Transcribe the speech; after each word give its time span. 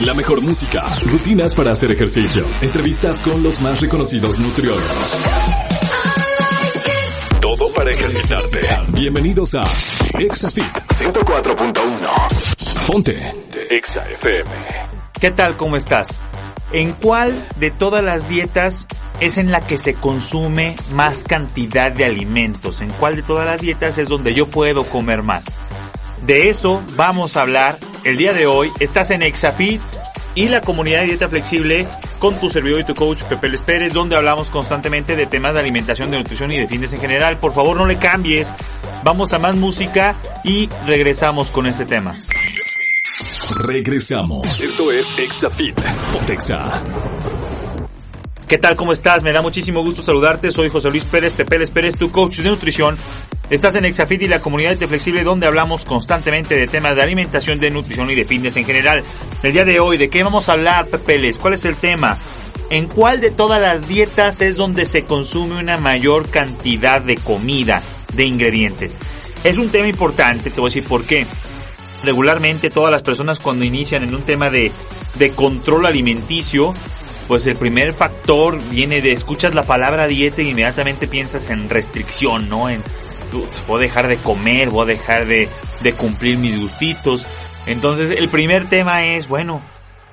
La 0.00 0.14
mejor 0.14 0.40
música, 0.40 0.84
rutinas 1.06 1.56
para 1.56 1.72
hacer 1.72 1.90
ejercicio, 1.90 2.46
entrevistas 2.60 3.20
con 3.20 3.42
los 3.42 3.60
más 3.60 3.80
reconocidos 3.80 4.38
nutriólogos. 4.38 5.20
Todo 7.40 7.72
para 7.72 7.92
ejercitarte. 7.92 8.60
Bienvenidos 8.90 9.56
a 9.56 9.62
ExaFit 10.16 10.62
104.1. 11.00 12.86
Ponte 12.86 13.34
Exa 13.70 14.08
FM. 14.10 14.48
¿Qué 15.20 15.32
tal? 15.32 15.56
¿Cómo 15.56 15.74
estás? 15.74 16.10
¿En 16.70 16.92
cuál 16.92 17.34
de 17.56 17.72
todas 17.72 18.04
las 18.04 18.28
dietas 18.28 18.86
es 19.18 19.36
en 19.36 19.50
la 19.50 19.66
que 19.66 19.78
se 19.78 19.94
consume 19.94 20.76
más 20.92 21.24
cantidad 21.24 21.90
de 21.90 22.04
alimentos? 22.04 22.82
¿En 22.82 22.90
cuál 22.90 23.16
de 23.16 23.22
todas 23.22 23.46
las 23.46 23.60
dietas 23.60 23.98
es 23.98 24.06
donde 24.08 24.32
yo 24.32 24.46
puedo 24.46 24.84
comer 24.84 25.24
más? 25.24 25.44
De 26.24 26.50
eso 26.50 26.84
vamos 26.94 27.36
a 27.36 27.42
hablar 27.42 27.78
el 28.04 28.16
día 28.16 28.32
de 28.32 28.46
hoy. 28.46 28.70
Estás 28.80 29.10
en 29.10 29.22
Exafit 29.22 29.80
y 30.38 30.48
la 30.48 30.60
comunidad 30.60 31.00
de 31.00 31.06
dieta 31.06 31.28
flexible 31.28 31.84
con 32.20 32.38
tu 32.38 32.48
servidor 32.48 32.82
y 32.82 32.84
tu 32.84 32.94
coach 32.94 33.24
Pepe 33.24 33.48
Les 33.48 33.60
Pérez, 33.60 33.92
donde 33.92 34.14
hablamos 34.14 34.50
constantemente 34.50 35.16
de 35.16 35.26
temas 35.26 35.54
de 35.54 35.60
alimentación, 35.60 36.12
de 36.12 36.18
nutrición 36.18 36.52
y 36.52 36.58
de 36.58 36.68
fitness 36.68 36.92
en 36.92 37.00
general. 37.00 37.38
Por 37.38 37.52
favor, 37.52 37.76
no 37.76 37.86
le 37.86 37.96
cambies. 37.96 38.54
Vamos 39.02 39.32
a 39.32 39.40
más 39.40 39.56
música 39.56 40.14
y 40.44 40.68
regresamos 40.86 41.50
con 41.50 41.66
este 41.66 41.86
tema. 41.86 42.16
Regresamos. 43.56 44.62
Esto 44.62 44.92
es 44.92 45.18
Exafit. 45.18 45.74
Pontexa. 46.12 46.84
¿Qué 48.46 48.58
tal? 48.58 48.76
¿Cómo 48.76 48.92
estás? 48.92 49.24
Me 49.24 49.32
da 49.32 49.42
muchísimo 49.42 49.82
gusto 49.82 50.04
saludarte. 50.04 50.52
Soy 50.52 50.68
José 50.68 50.88
Luis 50.90 51.04
Pérez, 51.04 51.32
Pepe 51.32 51.58
Les 51.58 51.72
Pérez, 51.72 51.96
tu 51.96 52.12
coach 52.12 52.38
de 52.38 52.48
nutrición. 52.48 52.96
Estás 53.50 53.76
en 53.76 53.86
Exafit 53.86 54.20
y 54.20 54.28
la 54.28 54.42
comunidad 54.42 54.76
de 54.76 54.86
Flexible 54.86 55.24
donde 55.24 55.46
hablamos 55.46 55.86
constantemente 55.86 56.54
de 56.54 56.68
temas 56.68 56.96
de 56.96 57.02
alimentación, 57.02 57.58
de 57.58 57.70
nutrición 57.70 58.10
y 58.10 58.14
de 58.14 58.26
fitness 58.26 58.56
en 58.56 58.66
general. 58.66 59.02
El 59.42 59.54
día 59.54 59.64
de 59.64 59.80
hoy, 59.80 59.96
¿de 59.96 60.10
qué 60.10 60.22
vamos 60.22 60.50
a 60.50 60.52
hablar, 60.52 60.88
Pepeles? 60.88 61.38
¿Cuál 61.38 61.54
es 61.54 61.64
el 61.64 61.76
tema? 61.76 62.18
¿En 62.68 62.88
cuál 62.88 63.22
de 63.22 63.30
todas 63.30 63.58
las 63.58 63.88
dietas 63.88 64.42
es 64.42 64.56
donde 64.56 64.84
se 64.84 65.04
consume 65.04 65.58
una 65.58 65.78
mayor 65.78 66.28
cantidad 66.28 67.00
de 67.00 67.16
comida, 67.16 67.82
de 68.12 68.24
ingredientes? 68.26 68.98
Es 69.42 69.56
un 69.56 69.70
tema 69.70 69.88
importante, 69.88 70.50
te 70.50 70.60
voy 70.60 70.66
a 70.66 70.74
decir 70.74 70.84
por 70.84 71.06
qué. 71.06 71.24
Regularmente 72.04 72.68
todas 72.68 72.92
las 72.92 73.02
personas 73.02 73.38
cuando 73.38 73.64
inician 73.64 74.02
en 74.02 74.14
un 74.14 74.22
tema 74.24 74.50
de, 74.50 74.70
de 75.14 75.30
control 75.30 75.86
alimenticio, 75.86 76.74
pues 77.26 77.46
el 77.46 77.56
primer 77.56 77.94
factor 77.94 78.60
viene 78.70 79.00
de 79.00 79.12
escuchas 79.12 79.54
la 79.54 79.62
palabra 79.62 80.06
dieta 80.06 80.42
y 80.42 80.50
inmediatamente 80.50 81.08
piensas 81.08 81.48
en 81.48 81.70
restricción, 81.70 82.50
¿no? 82.50 82.68
En 82.68 82.82
voy 83.66 83.78
a 83.78 83.80
dejar 83.80 84.08
de 84.08 84.16
comer, 84.16 84.70
voy 84.70 84.82
a 84.82 84.86
dejar 84.86 85.26
de, 85.26 85.48
de 85.82 85.92
cumplir 85.92 86.38
mis 86.38 86.58
gustitos. 86.58 87.26
Entonces 87.66 88.10
el 88.10 88.28
primer 88.28 88.68
tema 88.68 89.04
es, 89.04 89.28
bueno, 89.28 89.62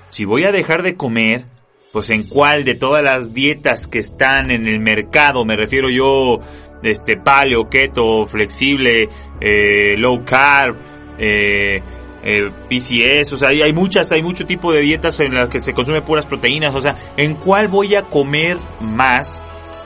si 0.09 0.25
voy 0.25 0.43
a 0.43 0.51
dejar 0.51 0.83
de 0.83 0.95
comer, 0.95 1.45
pues 1.91 2.09
en 2.09 2.23
cuál 2.23 2.65
de 2.65 2.75
todas 2.75 3.03
las 3.03 3.33
dietas 3.33 3.87
que 3.87 3.99
están 3.99 4.51
en 4.51 4.67
el 4.67 4.81
mercado, 4.81 5.45
me 5.45 5.55
refiero 5.55 5.89
yo, 5.89 6.39
este 6.83 7.17
paleo, 7.17 7.69
keto, 7.69 8.25
flexible, 8.25 9.07
eh, 9.39 9.95
low 9.97 10.23
carb, 10.25 10.75
eh, 11.17 11.81
eh, 12.23 12.51
PCS, 12.69 13.33
o 13.33 13.37
sea, 13.37 13.49
hay, 13.49 13.61
hay 13.61 13.71
muchas, 13.71 14.11
hay 14.11 14.21
mucho 14.21 14.45
tipo 14.45 14.73
de 14.73 14.81
dietas 14.81 15.19
en 15.19 15.35
las 15.35 15.47
que 15.49 15.61
se 15.61 15.73
consume 15.73 16.01
puras 16.01 16.25
proteínas, 16.25 16.75
o 16.75 16.81
sea, 16.81 16.95
¿en 17.17 17.35
cuál 17.35 17.67
voy 17.67 17.95
a 17.95 18.03
comer 18.03 18.57
más 18.81 19.39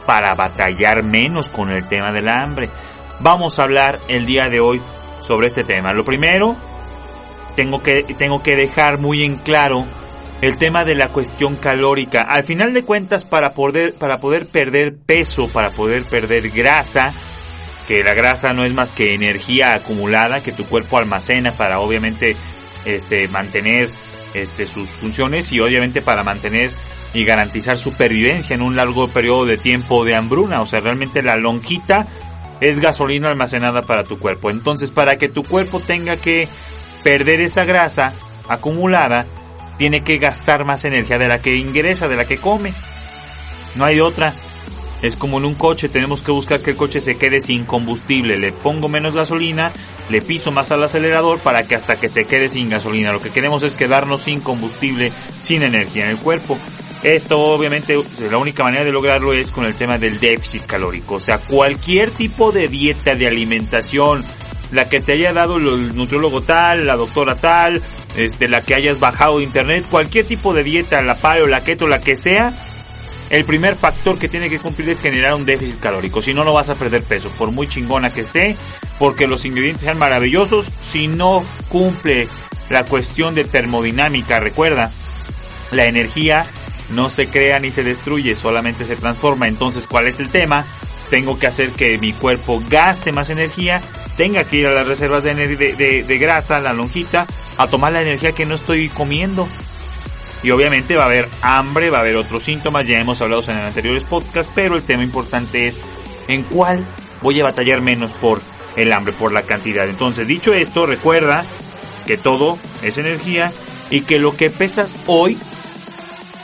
para 0.05 0.33
batallar 0.33 1.03
menos 1.03 1.49
con 1.49 1.69
el 1.69 1.87
tema 1.87 2.11
del 2.11 2.27
hambre? 2.27 2.69
Vamos 3.21 3.59
a 3.59 3.63
hablar 3.63 3.99
el 4.07 4.25
día 4.25 4.49
de 4.49 4.61
hoy 4.61 4.81
sobre 5.21 5.47
este 5.47 5.65
tema. 5.65 5.91
Lo 5.91 6.05
primero, 6.05 6.55
tengo 7.55 7.83
que, 7.83 8.03
tengo 8.17 8.41
que 8.41 8.55
dejar 8.55 8.97
muy 8.97 9.23
en 9.23 9.35
claro 9.35 9.85
el 10.41 10.57
tema 10.57 10.85
de 10.85 10.95
la 10.95 11.09
cuestión 11.09 11.57
calórica. 11.57 12.21
Al 12.21 12.45
final 12.45 12.73
de 12.73 12.83
cuentas, 12.83 13.25
para 13.25 13.53
poder, 13.53 13.93
para 13.95 14.19
poder 14.21 14.47
perder 14.47 14.95
peso, 14.95 15.49
para 15.49 15.71
poder 15.71 16.03
perder 16.03 16.49
grasa, 16.49 17.13
que 17.89 18.03
la 18.05 18.13
grasa 18.13 18.53
no 18.53 18.63
es 18.63 18.73
más 18.73 18.93
que 18.93 19.13
energía 19.13 19.73
acumulada 19.73 20.41
que 20.41 20.53
tu 20.53 20.63
cuerpo 20.63 20.97
almacena 20.97 21.51
para 21.51 21.79
obviamente 21.79 22.37
este 22.85 23.27
mantener 23.27 23.89
este 24.33 24.65
sus 24.65 24.89
funciones 24.91 25.51
y 25.51 25.59
obviamente 25.59 26.01
para 26.01 26.23
mantener 26.23 26.71
y 27.13 27.25
garantizar 27.25 27.75
supervivencia 27.77 28.53
en 28.53 28.61
un 28.61 28.75
largo 28.75 29.07
periodo 29.07 29.45
de 29.45 29.57
tiempo 29.57 30.05
de 30.05 30.15
hambruna, 30.15 30.61
o 30.61 30.67
sea, 30.67 30.79
realmente 30.79 31.23
la 31.23 31.35
lonjita 31.35 32.05
es 32.61 32.79
gasolina 32.79 33.29
almacenada 33.29 33.83
para 33.83 34.03
tu 34.03 34.19
cuerpo. 34.19 34.49
Entonces, 34.49 34.91
para 34.91 35.17
que 35.17 35.29
tu 35.29 35.43
cuerpo 35.43 35.79
tenga 35.79 36.17
que 36.17 36.47
perder 37.03 37.41
esa 37.41 37.65
grasa 37.65 38.13
acumulada, 38.47 39.25
tiene 39.77 40.03
que 40.03 40.17
gastar 40.17 40.65
más 40.65 40.83
energía 40.85 41.17
de 41.17 41.27
la 41.27 41.41
que 41.41 41.55
ingresa, 41.55 42.07
de 42.07 42.17
la 42.17 42.25
que 42.25 42.37
come. 42.37 42.73
No 43.75 43.85
hay 43.85 43.99
otra. 43.99 44.33
Es 45.01 45.15
como 45.15 45.37
en 45.37 45.45
un 45.45 45.55
coche, 45.55 45.87
tenemos 45.87 46.21
que 46.21 46.31
buscar 46.31 46.59
que 46.59 46.71
el 46.71 46.75
coche 46.75 46.99
se 46.99 47.15
quede 47.15 47.39
sin 47.39 47.63
combustible. 47.63 48.35
Le 48.35 48.51
pongo 48.51 48.89
menos 48.89 49.15
gasolina, 49.15 49.71
le 50.09 50.21
piso 50.21 50.51
más 50.51 50.73
al 50.73 50.83
acelerador 50.83 51.39
para 51.39 51.63
que 51.63 51.75
hasta 51.75 51.97
que 51.97 52.09
se 52.09 52.25
quede 52.25 52.51
sin 52.51 52.69
gasolina. 52.69 53.13
Lo 53.13 53.21
que 53.21 53.29
queremos 53.29 53.63
es 53.63 53.75
quedarnos 53.75 54.23
sin 54.23 54.41
combustible, 54.41 55.13
sin 55.41 55.63
energía 55.63 56.05
en 56.05 56.11
el 56.11 56.17
cuerpo. 56.17 56.57
Esto 57.03 57.39
obviamente 57.39 57.97
la 58.29 58.37
única 58.37 58.63
manera 58.63 58.83
de 58.83 58.91
lograrlo 58.91 59.31
es 59.31 59.51
con 59.51 59.65
el 59.65 59.75
tema 59.75 59.97
del 59.97 60.19
déficit 60.19 60.65
calórico. 60.65 61.15
O 61.15 61.19
sea, 61.19 61.37
cualquier 61.37 62.11
tipo 62.11 62.51
de 62.51 62.67
dieta, 62.67 63.15
de 63.15 63.27
alimentación, 63.27 64.25
la 64.71 64.89
que 64.89 64.99
te 64.99 65.13
haya 65.13 65.31
dado 65.31 65.57
el 65.57 65.95
nutriólogo 65.95 66.41
tal, 66.41 66.85
la 66.85 66.97
doctora 66.97 67.35
tal, 67.35 67.81
este, 68.17 68.49
la 68.49 68.61
que 68.61 68.75
hayas 68.75 68.99
bajado 68.99 69.37
de 69.37 69.45
internet, 69.45 69.87
cualquier 69.89 70.25
tipo 70.25 70.53
de 70.53 70.63
dieta, 70.63 71.01
la 71.01 71.15
paleo, 71.15 71.47
la 71.47 71.63
keto, 71.63 71.87
la 71.87 72.01
que 72.01 72.17
sea, 72.17 72.53
el 73.29 73.45
primer 73.45 73.75
factor 73.75 74.17
que 74.17 74.27
tiene 74.27 74.49
que 74.49 74.59
cumplir 74.59 74.89
es 74.89 75.01
generar 75.01 75.35
un 75.35 75.45
déficit 75.45 75.79
calórico. 75.79 76.21
Si 76.21 76.33
no, 76.33 76.43
no 76.43 76.53
vas 76.53 76.69
a 76.69 76.75
perder 76.75 77.03
peso, 77.03 77.29
por 77.37 77.51
muy 77.51 77.67
chingona 77.67 78.11
que 78.11 78.21
esté, 78.21 78.57
porque 78.97 79.27
los 79.27 79.45
ingredientes 79.45 79.83
sean 79.83 79.99
maravillosos. 79.99 80.69
Si 80.81 81.07
no 81.07 81.45
cumple 81.69 82.27
la 82.69 82.83
cuestión 82.83 83.35
de 83.35 83.45
termodinámica, 83.45 84.39
recuerda, 84.39 84.91
la 85.71 85.85
energía 85.85 86.47
no 86.91 87.09
se 87.09 87.27
crea 87.27 87.59
ni 87.59 87.71
se 87.71 87.83
destruye, 87.83 88.35
solamente 88.35 88.85
se 88.85 88.95
transforma. 88.95 89.47
Entonces, 89.47 89.87
¿cuál 89.87 90.07
es 90.07 90.19
el 90.19 90.29
tema? 90.29 90.65
Tengo 91.09 91.39
que 91.39 91.47
hacer 91.47 91.71
que 91.71 91.97
mi 91.97 92.13
cuerpo 92.13 92.61
gaste 92.69 93.11
más 93.11 93.29
energía, 93.29 93.81
tenga 94.15 94.43
que 94.43 94.57
ir 94.57 94.67
a 94.67 94.71
las 94.71 94.87
reservas 94.87 95.23
de, 95.23 95.33
de, 95.35 96.03
de 96.03 96.17
grasa, 96.17 96.59
la 96.59 96.73
lonjita, 96.73 97.25
a 97.57 97.67
tomar 97.67 97.91
la 97.91 98.01
energía 98.01 98.31
que 98.31 98.45
no 98.45 98.55
estoy 98.55 98.89
comiendo. 98.89 99.47
Y 100.41 100.51
obviamente 100.51 100.95
va 100.95 101.03
a 101.03 101.07
haber 101.07 101.27
hambre, 101.41 101.89
va 101.89 101.97
a 101.97 102.01
haber 102.01 102.15
otros 102.15 102.43
síntomas, 102.43 102.87
ya 102.87 102.99
hemos 102.99 103.19
hablado 103.21 103.43
en 103.43 103.57
anteriores 103.57 104.05
podcasts, 104.05 104.51
pero 104.55 104.75
el 104.75 104.83
tema 104.83 105.03
importante 105.03 105.67
es 105.67 105.79
en 106.27 106.43
cuál 106.43 106.85
voy 107.21 107.41
a 107.41 107.43
batallar 107.43 107.81
menos 107.81 108.13
por 108.13 108.41
el 108.75 108.93
hambre, 108.93 109.13
por 109.13 109.33
la 109.33 109.43
cantidad. 109.43 109.87
Entonces, 109.89 110.27
dicho 110.27 110.53
esto, 110.53 110.85
recuerda 110.85 111.43
que 112.07 112.17
todo 112.17 112.57
es 112.81 112.97
energía 112.97 113.51
y 113.89 114.01
que 114.01 114.19
lo 114.19 114.35
que 114.37 114.49
pesas 114.49 114.95
hoy 115.07 115.37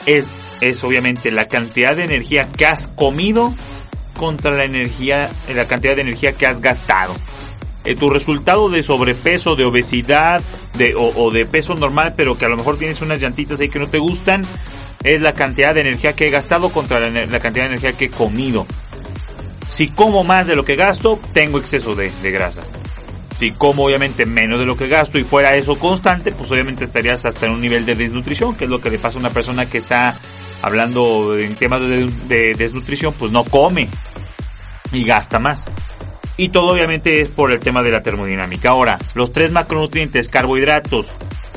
es, 0.06 0.36
es 0.62 0.84
obviamente 0.84 1.32
la 1.32 1.48
cantidad 1.48 1.96
de 1.96 2.04
energía 2.04 2.52
que 2.52 2.66
has 2.66 2.88
comido 2.88 3.54
contra 4.18 4.52
la 4.52 4.64
energía, 4.64 5.30
la 5.54 5.68
cantidad 5.68 5.96
de 5.96 6.02
energía 6.02 6.34
que 6.34 6.48
has 6.48 6.62
gastado. 6.62 7.16
Eh, 7.84 7.96
tu 7.96 8.10
resultado 8.10 8.70
de 8.70 8.82
sobrepeso, 8.82 9.56
de 9.56 9.66
obesidad, 9.66 10.42
de, 10.74 10.96
o, 10.96 11.30
de 11.32 11.46
peso 11.46 11.76
normal, 11.76 12.14
pero 12.18 12.38
que 12.38 12.46
a 12.46 12.50
lo 12.50 12.58
mejor 12.58 12.78
tienes 12.78 13.02
unas 13.02 13.22
llantitas 13.22 13.60
ahí 13.60 13.70
que 13.70 13.80
no 13.80 13.88
te 13.88 14.00
gustan, 14.00 14.42
es 15.04 15.22
la 15.22 15.34
cantidad 15.34 15.76
de 15.76 15.82
energía 15.82 16.14
que 16.14 16.28
he 16.28 16.32
gastado 16.32 16.70
contra 16.70 17.00
la, 17.00 17.26
la 17.26 17.40
cantidad 17.40 17.66
de 17.66 17.76
energía 17.76 17.94
que 17.94 18.06
he 18.06 18.10
comido. 18.10 18.66
Si 19.70 19.90
como 19.90 20.24
más 20.24 20.48
de 20.48 20.56
lo 20.56 20.66
que 20.66 20.76
gasto, 20.76 21.20
tengo 21.34 21.60
exceso 21.60 21.96
de, 21.96 22.10
de 22.24 22.32
grasa. 22.32 22.64
Si 23.36 23.52
como 23.52 23.86
obviamente 23.86 24.26
menos 24.26 24.60
de 24.60 24.66
lo 24.66 24.78
que 24.78 24.88
gasto 24.88 25.18
y 25.20 25.24
fuera 25.24 25.56
eso 25.56 25.78
constante, 25.78 26.32
pues 26.32 26.52
obviamente 26.52 26.86
estarías 26.86 27.26
hasta 27.26 27.46
en 27.46 27.52
un 27.52 27.62
nivel 27.62 27.86
de 27.86 27.96
desnutrición, 27.96 28.56
que 28.56 28.64
es 28.64 28.70
lo 28.70 28.80
que 28.80 28.90
le 28.90 29.00
pasa 29.00 29.18
a 29.18 29.22
una 29.22 29.32
persona 29.32 29.70
que 29.70 29.78
está 29.78 30.18
hablando 30.62 31.38
en 31.38 31.56
temas 31.56 31.82
de, 31.82 32.10
de 32.28 32.56
desnutrición, 32.56 33.14
pues 33.14 33.32
no 33.32 33.44
come 33.44 33.90
y 34.92 35.04
gasta 35.04 35.40
más. 35.40 35.66
Y 36.38 36.50
todo 36.50 36.74
obviamente 36.74 37.22
es 37.22 37.30
por 37.30 37.52
el 37.52 37.60
tema 37.60 37.84
de 37.84 37.92
la 37.92 38.04
termodinámica. 38.04 38.70
Ahora, 38.70 39.00
los 39.14 39.32
tres 39.32 39.52
macronutrientes, 39.52 40.28
carbohidratos, 40.28 41.08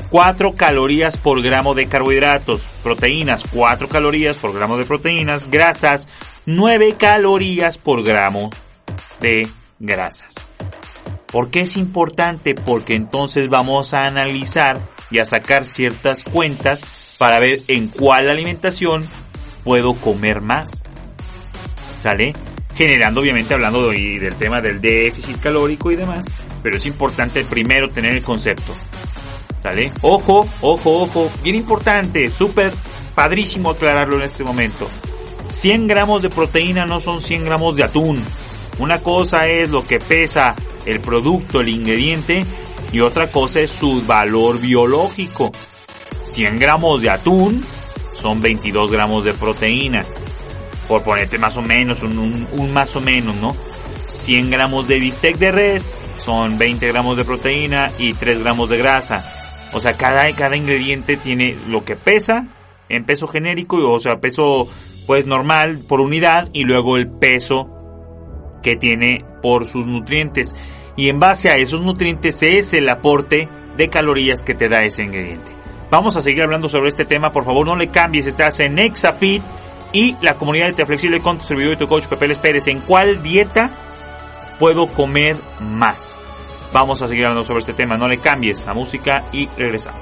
4 0.09 0.55
calorías 0.55 1.17
por 1.17 1.41
gramo 1.41 1.75
de 1.75 1.87
carbohidratos, 1.87 2.61
proteínas 2.81 3.43
4 3.51 3.87
calorías 3.87 4.37
por 4.37 4.53
gramo 4.53 4.77
de 4.77 4.85
proteínas, 4.85 5.49
grasas 5.49 6.09
9 6.45 6.95
calorías 6.97 7.77
por 7.77 8.03
gramo 8.03 8.49
de 9.19 9.47
grasas. 9.79 10.48
¿Por 11.31 11.51
qué 11.51 11.61
es 11.61 11.77
importante? 11.77 12.55
Porque 12.55 12.95
entonces 12.95 13.49
vamos 13.49 13.93
a 13.93 14.01
analizar 14.01 14.89
y 15.11 15.19
a 15.19 15.25
sacar 15.25 15.65
ciertas 15.65 16.23
cuentas 16.23 16.81
para 17.17 17.39
ver 17.39 17.61
en 17.67 17.87
cuál 17.87 18.29
alimentación 18.29 19.07
puedo 19.63 19.93
comer 19.93 20.41
más. 20.41 20.81
¿Sale? 21.99 22.33
Generando, 22.75 23.21
obviamente, 23.21 23.53
hablando 23.53 23.89
del 23.89 24.35
tema 24.35 24.61
del 24.61 24.81
déficit 24.81 25.39
calórico 25.39 25.91
y 25.91 25.95
demás. 25.95 26.25
Pero 26.63 26.77
es 26.77 26.85
importante 26.85 27.43
primero 27.43 27.89
tener 27.89 28.15
el 28.15 28.23
concepto. 28.23 28.73
¿Sale? 29.61 29.91
Ojo, 30.01 30.47
ojo, 30.61 31.01
ojo. 31.03 31.31
Bien 31.43 31.55
importante. 31.55 32.31
Súper 32.31 32.71
padrísimo 33.13 33.71
aclararlo 33.71 34.15
en 34.15 34.23
este 34.23 34.43
momento. 34.43 34.87
100 35.47 35.87
gramos 35.87 36.21
de 36.21 36.29
proteína 36.29 36.85
no 36.85 36.99
son 36.99 37.21
100 37.21 37.45
gramos 37.45 37.75
de 37.75 37.83
atún. 37.83 38.23
Una 38.79 38.99
cosa 38.99 39.47
es 39.47 39.69
lo 39.69 39.85
que 39.85 39.99
pesa 39.99 40.55
el 40.89 41.01
producto, 41.01 41.61
el 41.61 41.69
ingrediente, 41.69 42.45
y 42.91 42.99
otra 43.01 43.31
cosa 43.31 43.59
es 43.59 43.71
su 43.71 44.01
valor 44.05 44.59
biológico. 44.59 45.51
100 46.23 46.59
gramos 46.59 47.01
de 47.01 47.09
atún 47.09 47.63
son 48.15 48.41
22 48.41 48.91
gramos 48.91 49.23
de 49.23 49.33
proteína. 49.33 50.03
Por 50.87 51.03
ponerte 51.03 51.37
más 51.37 51.55
o 51.57 51.61
menos, 51.61 52.01
un, 52.01 52.73
más 52.73 52.95
o 52.95 53.01
menos, 53.01 53.35
¿no? 53.35 53.55
100 54.07 54.49
gramos 54.49 54.87
de 54.87 54.99
bistec 54.99 55.37
de 55.37 55.51
res 55.51 55.97
son 56.17 56.57
20 56.57 56.87
gramos 56.87 57.15
de 57.15 57.25
proteína 57.25 57.91
y 57.99 58.13
3 58.13 58.39
gramos 58.39 58.69
de 58.69 58.77
grasa. 58.77 59.31
O 59.71 59.79
sea, 59.79 59.95
cada, 59.97 60.31
cada 60.33 60.55
ingrediente 60.55 61.15
tiene 61.15 61.57
lo 61.67 61.85
que 61.85 61.95
pesa 61.95 62.47
en 62.89 63.05
peso 63.05 63.27
genérico, 63.27 63.77
o 63.91 63.99
sea, 63.99 64.19
peso 64.19 64.67
pues 65.05 65.25
normal 65.25 65.83
por 65.87 66.01
unidad 66.01 66.49
y 66.53 66.63
luego 66.63 66.97
el 66.97 67.07
peso 67.07 67.69
que 68.61 68.75
tiene 68.75 69.25
por 69.41 69.67
sus 69.67 69.87
nutrientes. 69.87 70.55
Y 70.95 71.09
en 71.09 71.19
base 71.19 71.49
a 71.49 71.57
esos 71.57 71.81
nutrientes 71.81 72.41
es 72.41 72.73
el 72.73 72.89
aporte 72.89 73.49
de 73.77 73.89
calorías 73.89 74.41
que 74.43 74.53
te 74.53 74.69
da 74.69 74.83
ese 74.83 75.03
ingrediente. 75.03 75.51
Vamos 75.89 76.15
a 76.17 76.21
seguir 76.21 76.43
hablando 76.43 76.69
sobre 76.69 76.89
este 76.89 77.05
tema, 77.05 77.31
por 77.31 77.45
favor 77.45 77.65
no 77.65 77.75
le 77.75 77.87
cambies, 77.87 78.27
estás 78.27 78.59
en 78.59 78.77
Exafit 78.77 79.41
y 79.91 80.15
la 80.21 80.35
comunidad 80.35 80.67
de 80.67 80.73
Te 80.73 80.85
Flexible 80.85 81.19
con 81.19 81.39
tu 81.39 81.45
servidor 81.45 81.73
y 81.73 81.77
tu 81.77 81.87
coach 81.87 82.07
Pepe 82.07 82.27
Les 82.27 82.37
Pérez. 82.37 82.67
¿En 82.67 82.81
cuál 82.81 83.23
dieta 83.23 83.71
puedo 84.59 84.87
comer 84.87 85.37
más? 85.61 86.19
Vamos 86.71 87.01
a 87.01 87.07
seguir 87.07 87.25
hablando 87.25 87.45
sobre 87.45 87.59
este 87.59 87.73
tema, 87.73 87.97
no 87.97 88.07
le 88.07 88.19
cambies 88.19 88.63
la 88.65 88.75
música 88.75 89.23
y 89.31 89.47
regresamos. 89.57 90.01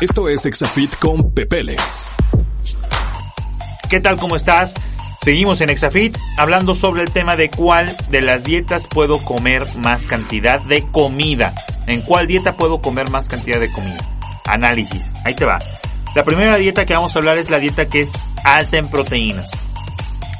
Esto 0.00 0.28
es 0.28 0.46
Exafit 0.46 0.96
con 0.98 1.32
Pepeles. 1.32 2.14
¿Qué 3.88 4.00
tal? 4.00 4.18
¿Cómo 4.18 4.36
estás? 4.36 4.74
Seguimos 5.24 5.62
en 5.62 5.70
Exafit 5.70 6.18
hablando 6.36 6.74
sobre 6.74 7.02
el 7.02 7.08
tema 7.08 7.34
de 7.34 7.48
cuál 7.48 7.96
de 8.10 8.20
las 8.20 8.44
dietas 8.44 8.86
puedo 8.86 9.22
comer 9.22 9.74
más 9.74 10.06
cantidad 10.06 10.60
de 10.60 10.82
comida. 10.82 11.54
¿En 11.86 12.02
cuál 12.02 12.26
dieta 12.26 12.58
puedo 12.58 12.82
comer 12.82 13.08
más 13.08 13.26
cantidad 13.26 13.58
de 13.58 13.72
comida? 13.72 14.06
Análisis. 14.44 15.10
Ahí 15.24 15.34
te 15.34 15.46
va. 15.46 15.58
La 16.14 16.24
primera 16.24 16.58
dieta 16.58 16.84
que 16.84 16.92
vamos 16.92 17.16
a 17.16 17.20
hablar 17.20 17.38
es 17.38 17.48
la 17.48 17.58
dieta 17.58 17.86
que 17.86 18.02
es 18.02 18.12
alta 18.44 18.76
en 18.76 18.90
proteínas. 18.90 19.50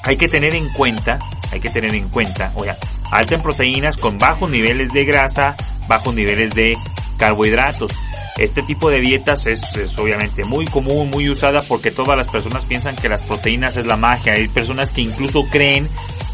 Hay 0.03 0.19
que 0.19 0.29
tener 0.29 0.55
en 0.55 0.69
cuenta, 0.69 1.19
hay 1.51 1.61
que 1.61 1.71
tener 1.71 1.95
en 1.95 2.11
cuenta, 2.11 2.53
oiga, 2.55 2.77
alta 3.11 3.37
en 3.37 3.43
proteínas 3.43 3.97
con 3.97 4.19
bajos 4.19 4.51
niveles 4.51 4.93
de 4.93 5.07
grasa, 5.07 5.57
bajos 5.89 6.15
niveles 6.15 6.55
de 6.55 6.77
carbohidratos. 7.17 7.91
Este 8.37 8.63
tipo 8.63 8.91
de 8.91 9.01
dietas 9.01 9.47
es, 9.47 9.63
es, 9.77 9.97
obviamente 9.99 10.45
muy 10.45 10.67
común, 10.67 11.11
muy 11.11 11.31
usada 11.31 11.63
porque 11.63 11.91
todas 11.91 12.17
las 12.17 12.27
personas 12.27 12.67
piensan 12.67 12.97
que 12.97 13.09
las 13.09 13.23
proteínas 13.23 13.77
es 13.77 13.87
la 13.87 13.97
magia. 13.97 14.33
Hay 14.33 14.49
personas 14.49 14.91
que 14.91 15.03
incluso 15.03 15.45
creen 15.51 15.89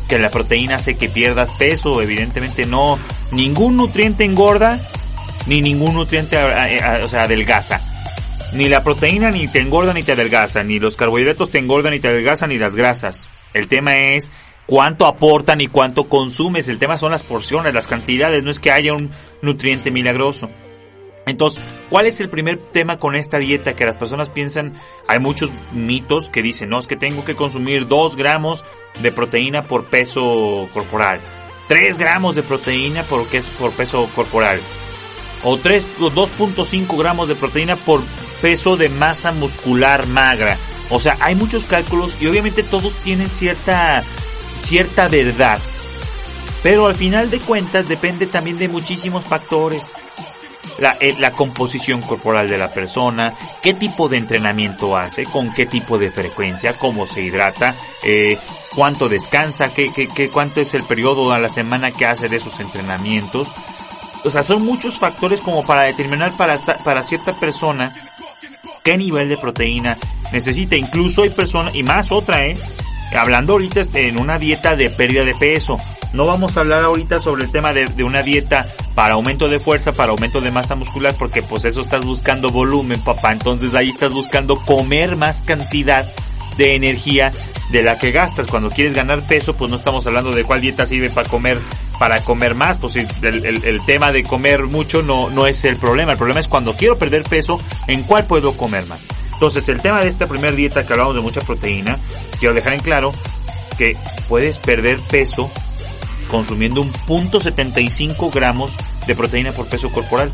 que 0.09 0.19
la 0.19 0.31
proteína 0.31 0.77
hace 0.77 0.97
que 0.97 1.09
pierdas 1.09 1.51
peso. 1.53 2.01
Evidentemente 2.01 2.65
no. 2.65 2.99
Ningún 3.33 3.77
nutriente 3.77 4.25
engorda, 4.25 4.81
ni 5.47 5.61
ningún 5.61 5.95
nutriente, 5.95 6.37
o 6.37 7.09
sea, 7.09 7.25
adelgaza. 7.25 7.83
Ni 8.55 8.69
la 8.69 8.83
proteína 8.83 9.31
ni 9.31 9.47
te 9.47 9.61
engorda 9.61 9.93
ni 9.93 10.03
te 10.03 10.13
adelgaza, 10.13 10.65
ni 10.65 10.79
los 10.79 10.97
carbohidratos 10.97 11.51
te 11.51 11.59
engordan 11.59 11.93
ni 11.93 12.01
te 12.01 12.09
adelgazan, 12.09 12.49
ni 12.49 12.59
las 12.59 12.75
grasas. 12.75 13.29
El 13.53 13.69
tema 13.69 13.97
es 13.97 14.31
cuánto 14.67 15.07
aportan 15.07 15.61
y 15.61 15.67
cuánto 15.67 16.09
consumes. 16.09 16.69
El 16.69 16.79
tema 16.79 16.97
son 16.97 17.13
las 17.13 17.23
porciones, 17.23 17.75
las 17.75 17.89
cantidades, 17.89 18.43
no 18.43 18.51
es 18.51 18.61
que 18.61 18.73
haya 18.73 18.95
un 18.95 19.11
nutriente 19.43 19.91
milagroso. 19.91 20.49
Entonces, 21.27 21.63
¿cuál 21.91 22.07
es 22.07 22.21
el 22.21 22.29
primer 22.29 22.59
tema 22.71 22.99
con 22.99 23.15
esta 23.15 23.39
dieta? 23.39 23.75
Que 23.75 23.85
las 23.85 23.97
personas 23.97 24.31
piensan, 24.31 24.75
hay 25.07 25.21
muchos 25.21 25.53
mitos 25.73 26.31
que 26.31 26.43
dicen, 26.43 26.71
no, 26.71 26.79
es 26.79 26.87
que 26.87 26.97
tengo 26.97 27.25
que 27.25 27.37
consumir 27.37 27.87
2 27.87 28.17
gramos 28.17 28.65
de 29.01 29.13
proteína 29.13 29.67
por 29.67 29.87
peso 29.87 30.69
corporal, 30.73 31.21
3 31.69 31.99
gramos 31.99 32.37
de 32.37 32.43
proteína 32.43 33.03
por, 33.05 33.27
por 33.59 33.73
peso 33.73 34.09
corporal, 34.15 34.61
o 35.45 35.57
2.5 35.57 36.99
gramos 36.99 37.29
de 37.29 37.35
proteína 37.37 37.77
por 37.77 38.03
peso 38.41 38.77
de 38.77 38.89
masa 38.89 39.33
muscular 39.33 40.07
magra. 40.07 40.59
O 40.91 40.99
sea, 40.99 41.17
hay 41.21 41.35
muchos 41.35 41.65
cálculos 41.65 42.17
y 42.21 42.27
obviamente 42.27 42.63
todos 42.63 42.95
tienen 42.97 43.31
cierta, 43.31 44.03
cierta 44.61 45.09
verdad. 45.09 45.59
Pero 46.63 46.87
al 46.87 46.95
final 46.95 47.31
de 47.31 47.41
cuentas 47.41 47.89
depende 47.89 48.27
también 48.27 48.59
de 48.59 48.69
muchísimos 48.69 49.25
factores 49.25 49.91
la, 50.79 50.97
eh, 51.01 51.15
la, 51.19 51.33
composición 51.33 52.01
corporal 52.03 52.49
de 52.49 52.59
la 52.59 52.73
persona, 52.73 53.35
qué 53.63 53.75
tipo 53.75 54.09
de 54.09 54.17
entrenamiento 54.17 54.97
hace, 54.97 55.25
con 55.25 55.53
qué 55.53 55.67
tipo 55.67 55.99
de 55.99 56.11
frecuencia, 56.11 56.77
cómo 56.79 57.07
se 57.07 57.23
hidrata, 57.23 57.77
eh, 58.03 58.39
cuánto 58.75 59.09
descansa, 59.09 59.73
qué, 59.73 59.91
cuánto 60.33 60.61
es 60.61 60.75
el 60.75 60.85
periodo 60.85 61.33
a 61.33 61.39
la 61.39 61.49
semana 61.49 61.91
que 61.91 62.07
hace 62.07 62.29
de 62.29 62.37
esos 62.37 62.59
entrenamientos. 62.61 63.49
O 64.25 64.31
sea, 64.31 64.43
son 64.43 64.65
muchos 64.65 64.99
factores 64.99 65.41
como 65.41 65.65
para 65.65 65.83
determinar 65.83 66.33
para, 66.37 66.59
para 66.59 67.03
cierta 67.03 67.39
persona 67.39 67.95
qué 68.83 68.97
nivel 68.97 69.29
de 69.29 69.39
proteína 69.39 69.99
necesita. 70.33 70.77
Incluso 70.77 71.23
hay 71.23 71.31
personas, 71.31 71.75
y 71.75 71.83
más 71.83 72.13
otra, 72.13 72.47
eh, 72.47 72.59
hablando 73.17 73.55
ahorita 73.55 73.83
en 73.95 74.21
una 74.21 74.39
dieta 74.39 74.77
de 74.77 74.91
pérdida 74.91 75.25
de 75.25 75.35
peso 75.35 75.79
no 76.13 76.27
vamos 76.27 76.57
a 76.57 76.61
hablar 76.61 76.85
ahorita 76.85 77.21
sobre 77.21 77.45
el 77.45 77.53
tema 77.53 77.73
de, 77.73 77.87
de, 77.87 78.03
una 78.03 78.23
dieta 78.23 78.67
para 78.95 79.15
aumento 79.15 79.49
de 79.49 79.61
fuerza, 79.61 79.93
para 79.93 80.11
aumento 80.11 80.41
de 80.41 80.51
masa 80.51 80.75
muscular, 80.75 81.15
porque 81.17 81.43
pues 81.43 81.65
eso 81.65 81.81
estás 81.81 82.05
buscando 82.05 82.51
volumen, 82.51 83.01
papá. 83.03 83.33
Entonces 83.33 83.75
ahí 83.75 83.91
estás 83.91 84.13
buscando 84.13 84.57
comer 84.65 85.17
más 85.17 85.41
cantidad 85.43 86.11
de 86.57 86.75
energía 86.75 87.33
de 87.71 87.83
la 87.83 87.97
que 87.97 88.11
gastas. 88.11 88.49
Cuando 88.49 88.71
quieres 88.71 88.93
ganar 88.93 89.27
peso, 89.27 89.57
pues 89.57 89.71
no 89.71 89.77
estamos 89.77 90.05
hablando 90.07 90.33
de 90.33 90.43
cuál 90.43 90.61
dieta 90.61 90.85
sirve 90.85 91.11
para 91.11 91.29
comer, 91.29 91.59
para 91.99 92.25
comer 92.25 92.57
más. 92.57 92.79
Pues 92.79 92.97
el, 92.97 93.09
el, 93.23 93.65
el 93.65 93.85
tema 93.85 94.11
de 94.11 94.25
comer 94.25 94.65
mucho 94.65 95.03
no, 95.03 95.31
no 95.31 95.47
es 95.47 95.65
el 95.65 95.77
problema. 95.77 96.13
El 96.13 96.19
problema 96.19 96.41
es 96.41 96.49
cuando 96.49 96.75
quiero 96.75 96.99
perder 96.99 97.23
peso, 97.23 97.61
en 97.87 98.03
cuál 98.03 98.27
puedo 98.27 98.57
comer 98.57 98.87
más. 98.87 99.07
Entonces 99.41 99.71
el 99.71 99.81
tema 99.81 100.03
de 100.03 100.09
esta 100.09 100.27
primera 100.27 100.55
dieta 100.55 100.85
que 100.85 100.93
hablamos 100.93 101.15
de 101.15 101.23
mucha 101.23 101.41
proteína, 101.41 101.99
quiero 102.39 102.55
dejar 102.55 102.75
en 102.75 102.81
claro 102.81 103.15
que 103.79 103.97
puedes 104.29 104.59
perder 104.59 105.01
peso 105.01 105.51
consumiendo 106.29 106.83
un 106.83 106.93
punto 106.93 107.41
75 107.41 108.29
gramos 108.29 108.77
de 109.07 109.17
proteína 109.17 109.53
por 109.53 109.67
peso 109.67 109.91
corporal. 109.91 110.31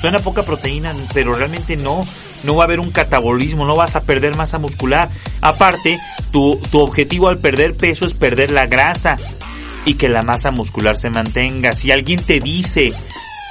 Suena 0.00 0.18
poca 0.18 0.42
proteína, 0.42 0.96
pero 1.14 1.34
realmente 1.34 1.76
no. 1.76 2.04
No 2.42 2.56
va 2.56 2.64
a 2.64 2.66
haber 2.66 2.80
un 2.80 2.90
catabolismo, 2.90 3.64
no 3.66 3.76
vas 3.76 3.94
a 3.94 4.02
perder 4.02 4.34
masa 4.34 4.58
muscular. 4.58 5.08
Aparte, 5.40 6.00
tu, 6.32 6.56
tu 6.72 6.80
objetivo 6.80 7.28
al 7.28 7.38
perder 7.38 7.76
peso 7.76 8.04
es 8.04 8.14
perder 8.14 8.50
la 8.50 8.66
grasa 8.66 9.16
y 9.84 9.94
que 9.94 10.08
la 10.08 10.22
masa 10.22 10.50
muscular 10.50 10.96
se 10.96 11.08
mantenga. 11.08 11.76
Si 11.76 11.92
alguien 11.92 12.20
te 12.24 12.40
dice 12.40 12.92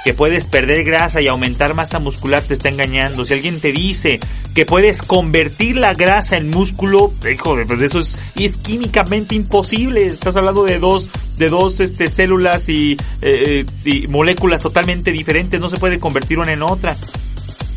que 0.04 0.14
puedes 0.14 0.46
perder 0.46 0.84
grasa 0.84 1.20
y 1.20 1.28
aumentar 1.28 1.74
masa 1.74 1.98
muscular 1.98 2.42
te 2.42 2.54
está 2.54 2.68
engañando. 2.68 3.24
Si 3.24 3.34
alguien 3.34 3.60
te 3.60 3.72
dice 3.72 4.20
que 4.54 4.66
puedes 4.66 5.02
convertir 5.02 5.76
la 5.76 5.94
grasa 5.94 6.36
en 6.36 6.50
músculo, 6.50 7.12
híjole, 7.30 7.66
pues 7.66 7.82
eso 7.82 7.98
es, 7.98 8.16
y 8.34 8.44
es 8.44 8.56
químicamente 8.56 9.34
imposible. 9.34 10.06
Estás 10.06 10.36
hablando 10.36 10.64
de 10.64 10.78
dos, 10.78 11.08
de 11.36 11.48
dos 11.48 11.80
este, 11.80 12.08
células 12.08 12.68
y, 12.68 12.96
eh, 13.20 13.64
y 13.84 14.06
moléculas 14.08 14.60
totalmente 14.60 15.12
diferentes. 15.12 15.60
No 15.60 15.68
se 15.68 15.78
puede 15.78 15.98
convertir 15.98 16.38
una 16.38 16.52
en 16.52 16.62
otra. 16.62 16.96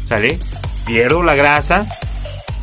¿Sale? 0.05 0.39
Pierdo 0.85 1.23
la 1.23 1.33
grasa, 1.33 1.87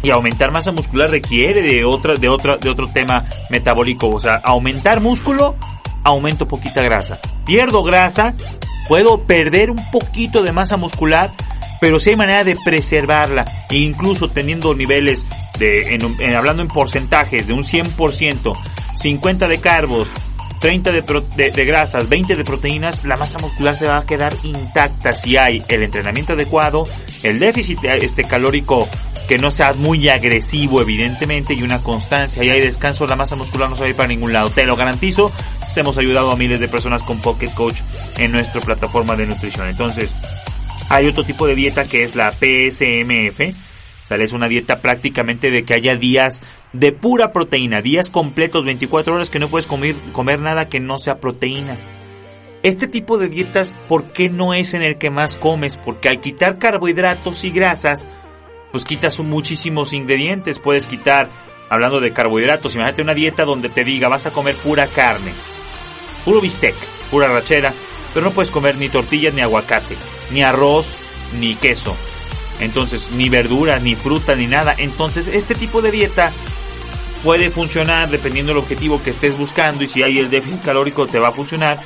y 0.03 0.11
aumentar 0.11 0.51
masa 0.51 0.73
muscular 0.73 1.11
requiere 1.11 1.63
de 1.63 1.85
otra, 1.85 2.15
de 2.15 2.29
otra, 2.29 2.57
de 2.57 2.69
otro 2.69 2.91
tema 2.93 3.25
metabólico. 3.51 4.09
O 4.09 4.21
sea, 4.21 4.37
aumentar 4.37 5.01
músculo, 5.01 5.57
aumento 6.05 6.49
poquita 6.49 6.83
grasa. 6.83 7.21
Pierdo 7.45 7.83
grasa, 7.83 8.35
puedo 8.89 9.23
perder 9.25 9.71
un 9.71 9.91
poquito 9.91 10.43
de 10.43 10.53
masa 10.53 10.77
muscular, 10.77 11.33
pero 11.81 11.99
si 11.99 12.11
hay 12.11 12.17
manera 12.17 12.45
de 12.45 12.57
preservarla, 12.65 13.67
e 13.71 13.79
incluso 13.79 14.31
teniendo 14.31 14.75
niveles 14.75 15.27
de, 15.59 15.95
en, 15.95 16.35
hablando 16.35 16.63
en 16.63 16.69
porcentajes, 16.69 17.47
de 17.47 17.53
un 17.53 17.65
100%, 17.65 18.57
50 18.95 19.49
de 19.49 19.61
carbos 19.61 20.11
30 20.63 20.93
de, 20.93 21.51
de, 21.51 21.65
grasas, 21.65 22.09
20 22.09 22.37
de 22.37 22.45
proteínas, 22.45 23.05
la 23.05 23.17
masa 23.17 23.39
muscular 23.39 23.75
se 23.75 23.89
va 23.89 23.99
a 23.99 24.07
quedar 24.07 24.37
intacta 24.45 25.13
si 25.13 25.37
hay 25.37 25.65
el 25.67 25.83
entrenamiento 25.83 26.35
adecuado, 26.35 26.87
el 27.25 27.41
déficit 27.41 27.85
este 27.85 28.25
calórico 28.25 28.89
que 29.29 29.39
no 29.39 29.51
sea 29.51 29.73
muy 29.73 30.09
agresivo 30.09 30.81
evidentemente 30.81 31.55
y 31.55 31.65
una 31.65 31.83
constancia 31.83 32.45
y 32.45 32.51
hay 32.51 32.61
descanso, 32.61 33.07
la 33.09 33.17
masa 33.17 33.35
muscular 33.35 33.69
no 33.69 33.75
se 33.75 33.81
va 33.81 33.87
a 33.87 33.91
ir 33.91 33.97
para 33.97 34.09
ningún 34.09 34.33
lado, 34.33 34.51
te 34.51 34.65
lo 34.65 34.77
garantizo. 34.77 35.33
Pues 35.61 35.77
hemos 35.77 35.99
ayudado 35.99 36.31
a 36.31 36.37
miles 36.37 36.61
de 36.61 36.69
personas 36.69 37.03
con 37.03 37.21
Pocket 37.21 37.53
Coach 37.55 37.81
en 38.19 38.31
nuestra 38.31 38.61
plataforma 38.61 39.17
de 39.17 39.27
nutrición. 39.27 39.69
Entonces, 39.69 40.13
hay 40.89 41.09
otro 41.09 41.25
tipo 41.25 41.47
de 41.47 41.57
dieta 41.57 41.85
que 41.85 42.05
es 42.05 42.15
la 42.15 42.31
PSMF, 42.31 43.57
es 44.21 44.33
una 44.33 44.49
dieta 44.49 44.81
prácticamente 44.81 45.51
de 45.51 45.65
que 45.65 45.75
haya 45.75 45.97
días 45.97 46.43
de 46.73 46.93
pura 46.93 47.33
proteína, 47.33 47.83
días 47.83 48.11
completos, 48.11 48.65
24 48.65 49.15
horas 49.15 49.31
que 49.31 49.39
no 49.39 49.49
puedes 49.49 49.67
comer, 49.67 49.97
comer 50.13 50.41
nada 50.41 50.69
que 50.69 50.81
no 50.81 50.99
sea 50.99 51.21
proteína. 51.21 51.79
Este 52.63 52.87
tipo 52.87 53.19
de 53.19 53.29
dietas, 53.29 53.75
¿por 53.89 54.13
qué 54.13 54.29
no 54.29 54.55
es 54.55 54.75
en 54.75 54.83
el 54.83 54.97
que 54.97 55.11
más 55.11 55.37
comes? 55.37 55.77
Porque 55.77 56.09
al 56.09 56.21
quitar 56.21 56.59
carbohidratos 56.59 57.45
y 57.45 57.51
grasas, 57.51 58.07
pues 58.71 58.85
quitas 58.85 59.19
muchísimos 59.19 59.93
ingredientes. 59.93 60.61
Puedes 60.61 60.87
quitar, 60.87 61.31
hablando 61.69 62.01
de 62.01 62.13
carbohidratos, 62.13 62.75
imagínate 62.75 63.03
una 63.03 63.15
dieta 63.15 63.45
donde 63.45 63.69
te 63.69 63.85
diga 63.85 64.09
vas 64.09 64.27
a 64.27 64.33
comer 64.33 64.55
pura 64.57 64.87
carne, 64.87 65.33
puro 66.25 66.41
bistec, 66.41 66.77
pura 67.11 67.29
rachera, 67.29 67.73
pero 68.15 68.27
no 68.27 68.33
puedes 68.33 68.51
comer 68.51 68.77
ni 68.77 68.89
tortillas 68.89 69.35
ni 69.35 69.41
aguacate, 69.41 69.97
ni 70.31 70.43
arroz, 70.43 70.97
ni 71.41 71.57
queso 71.57 71.97
entonces 72.61 73.11
ni 73.13 73.29
verduras, 73.29 73.83
ni 73.83 73.95
fruta, 73.95 74.35
ni 74.35 74.47
nada. 74.47 74.75
Entonces 74.77 75.27
este 75.27 75.55
tipo 75.55 75.83
de 75.83 75.91
dieta 75.91 76.33
puede 77.23 77.51
funcionar 77.51 78.11
dependiendo 78.11 78.53
del 78.53 78.63
objetivo 78.63 79.03
que 79.03 79.11
estés 79.11 79.37
buscando 79.37 79.85
y 79.85 79.89
si 79.89 80.03
hay 80.03 80.19
el 80.19 80.31
déficit 80.31 80.63
calórico 80.63 81.07
te 81.07 81.19
va 81.19 81.29
a 81.29 81.33
funcionar, 81.33 81.81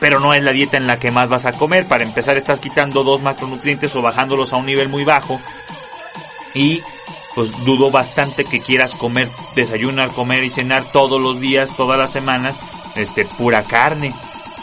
pero 0.00 0.20
no 0.20 0.34
es 0.34 0.42
la 0.42 0.52
dieta 0.52 0.76
en 0.76 0.86
la 0.86 0.98
que 0.98 1.10
más 1.10 1.28
vas 1.28 1.46
a 1.46 1.52
comer. 1.52 1.86
Para 1.86 2.04
empezar 2.04 2.36
estás 2.36 2.58
quitando 2.58 3.04
dos 3.04 3.22
macronutrientes 3.22 3.94
o 3.96 4.02
bajándolos 4.02 4.52
a 4.52 4.56
un 4.56 4.66
nivel 4.66 4.88
muy 4.88 5.04
bajo 5.04 5.40
y 6.54 6.82
pues 7.34 7.52
dudo 7.64 7.90
bastante 7.90 8.44
que 8.44 8.60
quieras 8.60 8.94
comer, 8.94 9.28
desayunar, 9.54 10.10
comer 10.10 10.42
y 10.44 10.50
cenar 10.50 10.84
todos 10.90 11.20
los 11.20 11.40
días, 11.40 11.74
todas 11.76 11.98
las 11.98 12.10
semanas, 12.10 12.60
este 12.96 13.24
pura 13.24 13.62
carne. 13.62 14.12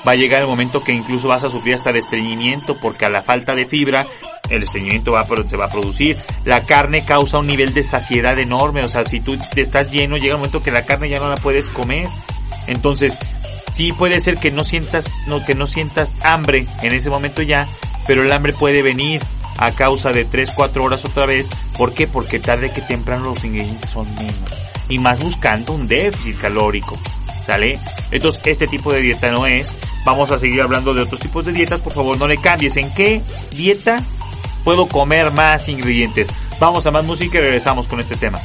Va 0.08 0.14
a 0.14 0.16
llegar 0.16 0.42
el 0.42 0.48
momento 0.48 0.84
que 0.84 0.94
incluso 0.94 1.28
vas 1.28 1.44
a 1.44 1.50
sufrir 1.50 1.76
hasta 1.76 1.92
de 1.92 2.00
estreñimiento 2.00 2.78
porque 2.80 3.06
a 3.06 3.10
la 3.10 3.24
falta 3.24 3.56
de 3.56 3.66
fibra 3.66 4.08
el 4.50 4.64
estreñimiento 4.64 5.12
va 5.12 5.28
se 5.46 5.58
va 5.58 5.66
a 5.66 5.70
producir. 5.70 6.18
La 6.46 6.64
carne 6.64 7.04
causa 7.04 7.40
un 7.40 7.48
nivel 7.48 7.74
de 7.74 7.84
saciedad 7.84 8.40
enorme, 8.40 8.84
o 8.84 8.88
sea, 8.88 9.04
si 9.04 9.20
tú 9.20 9.38
te 9.38 9.60
estás 9.60 9.92
lleno, 9.92 10.16
llega 10.16 10.36
un 10.36 10.42
momento 10.42 10.64
que 10.64 10.72
la 10.72 10.86
carne 10.86 11.10
ya 11.10 11.20
no 11.20 11.28
la 11.30 11.36
puedes 11.36 11.68
comer. 11.68 12.08
Entonces, 12.68 13.18
sí 13.74 13.92
puede 13.92 14.22
ser 14.22 14.38
que 14.38 14.50
no 14.50 14.64
sientas, 14.64 15.08
no, 15.28 15.44
que 15.44 15.56
no 15.56 15.68
sientas 15.68 16.16
hambre 16.22 16.68
en 16.82 16.94
ese 16.94 17.10
momento 17.10 17.42
ya, 17.42 17.68
pero 18.08 18.24
el 18.24 18.32
hambre 18.32 18.54
puede 18.54 18.82
venir 18.82 19.22
a 19.58 19.72
causa 19.72 20.12
de 20.12 20.24
3, 20.24 20.52
4 20.56 20.84
horas 20.84 21.04
otra 21.04 21.26
vez. 21.26 21.50
¿Por 21.78 21.94
qué? 21.94 22.08
Porque 22.08 22.40
tarde 22.40 22.72
que 22.72 22.82
temprano 22.82 23.26
los 23.26 23.44
ingredientes 23.44 23.90
son 23.90 24.14
menos. 24.16 24.54
Y 24.88 25.00
más 25.00 25.20
buscando 25.20 25.74
un 25.74 25.88
déficit 25.88 26.40
calórico. 26.40 26.98
¿Sale? 27.48 27.80
Entonces, 28.12 28.42
este 28.46 28.68
tipo 28.68 28.94
de 28.94 29.02
dieta 29.02 29.32
no 29.32 29.48
es. 29.48 29.76
Vamos 30.06 30.30
a 30.32 30.38
seguir 30.38 30.62
hablando 30.62 30.94
de 30.94 31.02
otros 31.02 31.20
tipos 31.20 31.46
de 31.46 31.54
dietas. 31.54 31.82
Por 31.82 31.94
favor, 31.94 32.18
no 32.18 32.28
le 32.28 32.38
cambies. 32.38 32.78
¿En 32.78 32.94
qué 32.94 33.24
dieta 33.52 34.04
puedo 34.68 34.86
comer 34.86 35.32
más 35.32 35.70
ingredientes. 35.70 36.28
Vamos 36.60 36.86
a 36.86 36.92
más 36.92 37.06
música 37.06 37.38
y 37.38 37.42
regresamos 37.42 37.88
con 37.88 38.02
este 38.02 38.18
tema. 38.18 38.42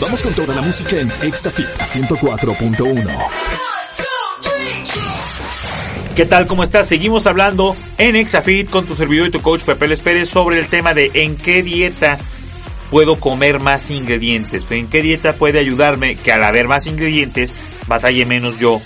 Vamos 0.00 0.22
con 0.22 0.32
toda 0.34 0.54
la 0.54 0.62
música 0.62 1.00
en 1.00 1.10
Exafit 1.20 1.66
104.1. 1.66 3.18
¿Qué 6.14 6.26
tal? 6.26 6.46
¿Cómo 6.46 6.62
estás? 6.62 6.86
Seguimos 6.86 7.26
hablando 7.26 7.76
en 7.98 8.14
Exafit 8.14 8.70
con 8.70 8.86
tu 8.86 8.94
servidor 8.94 9.26
y 9.26 9.30
tu 9.32 9.42
coach 9.42 9.64
Pepe 9.64 9.88
Les 9.88 9.98
Pérez 9.98 10.28
sobre 10.28 10.60
el 10.60 10.68
tema 10.68 10.94
de 10.94 11.10
en 11.12 11.34
qué 11.36 11.64
dieta 11.64 12.16
puedo 12.90 13.18
comer 13.18 13.60
más 13.60 13.90
ingredientes. 13.90 14.66
¿En 14.68 14.88
qué 14.88 15.02
dieta 15.02 15.34
puede 15.34 15.58
ayudarme 15.58 16.16
que 16.16 16.32
al 16.32 16.44
haber 16.44 16.68
más 16.68 16.86
ingredientes 16.86 17.54
batalle 17.86 18.26
menos 18.26 18.58
yo 18.58 18.82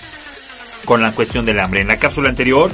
con 0.84 1.02
la 1.02 1.12
cuestión 1.12 1.44
del 1.44 1.60
hambre? 1.60 1.80
En 1.80 1.88
la 1.88 1.98
cápsula 1.98 2.28
anterior 2.28 2.70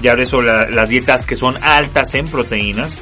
ya 0.00 0.12
hablé 0.12 0.26
sobre 0.26 0.70
las 0.70 0.88
dietas 0.88 1.26
que 1.26 1.36
son 1.36 1.62
altas 1.62 2.14
en 2.14 2.28
proteínas. 2.28 2.92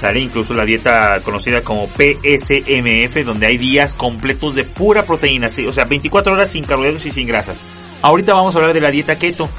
Sale 0.00 0.20
incluso 0.20 0.54
la 0.54 0.64
dieta 0.64 1.20
conocida 1.22 1.62
como 1.62 1.86
PSMF, 1.86 3.22
donde 3.22 3.46
hay 3.46 3.58
días 3.58 3.94
completos 3.94 4.54
de 4.54 4.64
pura 4.64 5.04
proteína, 5.04 5.48
o 5.48 5.72
sea, 5.74 5.84
24 5.84 6.32
horas 6.32 6.50
sin 6.50 6.64
carbohidratos 6.64 7.04
y 7.04 7.10
sin 7.10 7.26
grasas. 7.26 7.60
Ahorita 8.00 8.32
vamos 8.32 8.54
a 8.54 8.58
hablar 8.58 8.72
de 8.72 8.80
la 8.80 8.90
dieta 8.90 9.16
keto. 9.16 9.50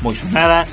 Muy 0.00 0.14
sonada, 0.14 0.64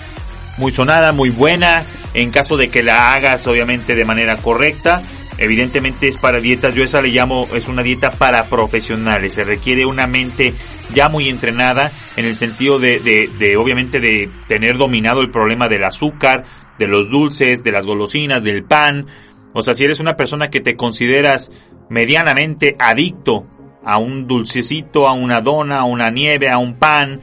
muy 0.57 0.71
sonada, 0.71 1.13
muy 1.13 1.31
buena. 1.31 1.83
En 2.13 2.29
caso 2.29 2.57
de 2.57 2.69
que 2.69 2.83
la 2.83 3.15
hagas, 3.15 3.47
obviamente, 3.47 3.95
de 3.95 4.05
manera 4.05 4.37
correcta. 4.37 5.01
Evidentemente 5.37 6.07
es 6.07 6.17
para 6.17 6.39
dietas, 6.39 6.73
yo 6.75 6.83
esa 6.83 7.01
le 7.01 7.09
llamo, 7.09 7.47
es 7.53 7.67
una 7.67 7.83
dieta 7.83 8.11
para 8.11 8.45
profesionales. 8.45 9.33
Se 9.33 9.43
requiere 9.43 9.85
una 9.85 10.07
mente 10.07 10.53
ya 10.93 11.09
muy 11.09 11.27
entrenada 11.27 11.91
en 12.15 12.25
el 12.25 12.35
sentido 12.35 12.79
de, 12.79 12.99
de, 12.99 13.29
de, 13.37 13.57
obviamente 13.57 13.99
de 13.99 14.29
tener 14.47 14.77
dominado 14.77 15.21
el 15.21 15.31
problema 15.31 15.67
del 15.67 15.83
azúcar, 15.83 16.45
de 16.79 16.87
los 16.87 17.09
dulces, 17.09 17.63
de 17.63 17.71
las 17.71 17.85
golosinas, 17.85 18.43
del 18.43 18.63
pan. 18.63 19.07
O 19.53 19.61
sea, 19.61 19.73
si 19.73 19.83
eres 19.83 19.99
una 19.99 20.15
persona 20.15 20.49
que 20.49 20.61
te 20.61 20.75
consideras 20.75 21.51
medianamente 21.89 22.75
adicto 22.79 23.47
a 23.83 23.97
un 23.97 24.27
dulcecito, 24.27 25.07
a 25.07 25.13
una 25.13 25.41
dona, 25.41 25.79
a 25.79 25.83
una 25.83 26.09
nieve, 26.09 26.49
a 26.49 26.57
un 26.57 26.79
pan, 26.79 27.21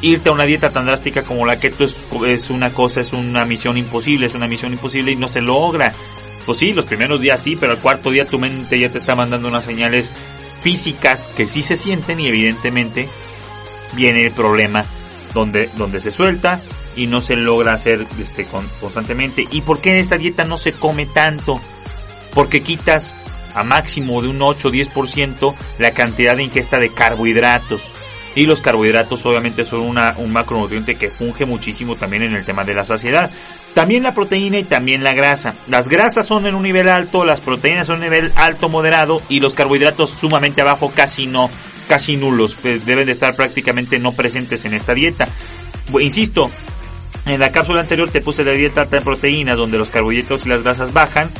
irte 0.00 0.28
a 0.28 0.32
una 0.32 0.44
dieta 0.44 0.70
tan 0.70 0.86
drástica 0.86 1.22
como 1.22 1.46
la 1.46 1.60
keto 1.60 1.84
es, 1.84 1.96
es 2.26 2.50
una 2.50 2.70
cosa, 2.70 3.00
es 3.00 3.12
una 3.12 3.44
misión 3.44 3.76
imposible, 3.76 4.26
es 4.26 4.34
una 4.34 4.48
misión 4.48 4.72
imposible 4.72 5.12
y 5.12 5.16
no 5.16 5.28
se 5.28 5.40
logra. 5.40 5.92
Pues 6.46 6.58
sí, 6.58 6.72
los 6.72 6.86
primeros 6.86 7.20
días 7.20 7.42
sí, 7.42 7.56
pero 7.56 7.72
al 7.72 7.78
cuarto 7.80 8.10
día 8.10 8.24
tu 8.24 8.38
mente 8.38 8.78
ya 8.78 8.90
te 8.90 8.98
está 8.98 9.16
mandando 9.16 9.48
unas 9.48 9.64
señales 9.64 10.12
físicas 10.62 11.28
que 11.36 11.46
sí 11.46 11.60
se 11.60 11.76
sienten 11.76 12.20
y 12.20 12.28
evidentemente 12.28 13.08
viene 13.92 14.24
el 14.26 14.32
problema 14.32 14.84
donde, 15.34 15.68
donde 15.76 16.00
se 16.00 16.10
suelta 16.10 16.60
y 16.96 17.08
no 17.08 17.20
se 17.20 17.36
logra 17.36 17.74
hacer 17.74 18.06
este, 18.18 18.46
constantemente. 18.80 19.46
¿Y 19.50 19.60
por 19.60 19.80
qué 19.80 19.90
en 19.90 19.96
esta 19.96 20.16
dieta 20.16 20.44
no 20.44 20.56
se 20.56 20.72
come 20.72 21.06
tanto? 21.06 21.60
Porque 22.32 22.62
quitas 22.62 23.12
a 23.54 23.64
máximo 23.64 24.22
de 24.22 24.28
un 24.28 24.38
8-10% 24.38 25.54
la 25.78 25.90
cantidad 25.92 26.36
de 26.36 26.44
ingesta 26.44 26.78
de 26.78 26.90
carbohidratos. 26.90 27.82
Y 28.34 28.46
los 28.46 28.60
carbohidratos 28.60 29.24
obviamente 29.24 29.64
son 29.64 29.80
una, 29.80 30.14
un 30.18 30.32
macronutriente 30.32 30.96
que 30.96 31.10
funge 31.10 31.46
muchísimo 31.46 31.96
también 31.96 32.22
en 32.22 32.34
el 32.34 32.44
tema 32.44 32.64
de 32.64 32.74
la 32.74 32.84
saciedad. 32.84 33.30
También 33.76 34.04
la 34.04 34.14
proteína 34.14 34.58
y 34.58 34.64
también 34.64 35.04
la 35.04 35.12
grasa. 35.12 35.54
Las 35.68 35.90
grasas 35.90 36.24
son 36.24 36.46
en 36.46 36.54
un 36.54 36.62
nivel 36.62 36.88
alto, 36.88 37.26
las 37.26 37.42
proteínas 37.42 37.86
son 37.86 37.96
en 37.96 38.04
un 38.04 38.10
nivel 38.10 38.32
alto 38.34 38.70
moderado 38.70 39.20
y 39.28 39.40
los 39.40 39.52
carbohidratos 39.52 40.08
sumamente 40.08 40.62
abajo, 40.62 40.90
casi 40.94 41.26
no, 41.26 41.50
casi 41.86 42.16
nulos. 42.16 42.56
Deben 42.62 43.04
de 43.04 43.12
estar 43.12 43.36
prácticamente 43.36 43.98
no 43.98 44.12
presentes 44.12 44.64
en 44.64 44.72
esta 44.72 44.94
dieta. 44.94 45.28
Insisto, 46.00 46.50
en 47.26 47.38
la 47.38 47.52
cápsula 47.52 47.82
anterior 47.82 48.10
te 48.10 48.22
puse 48.22 48.44
la 48.44 48.52
dieta 48.52 48.80
alta 48.80 48.96
en 48.96 49.04
proteínas 49.04 49.58
donde 49.58 49.76
los 49.76 49.90
carbohidratos 49.90 50.46
y 50.46 50.48
las 50.48 50.62
grasas 50.62 50.94
bajan. 50.94 51.30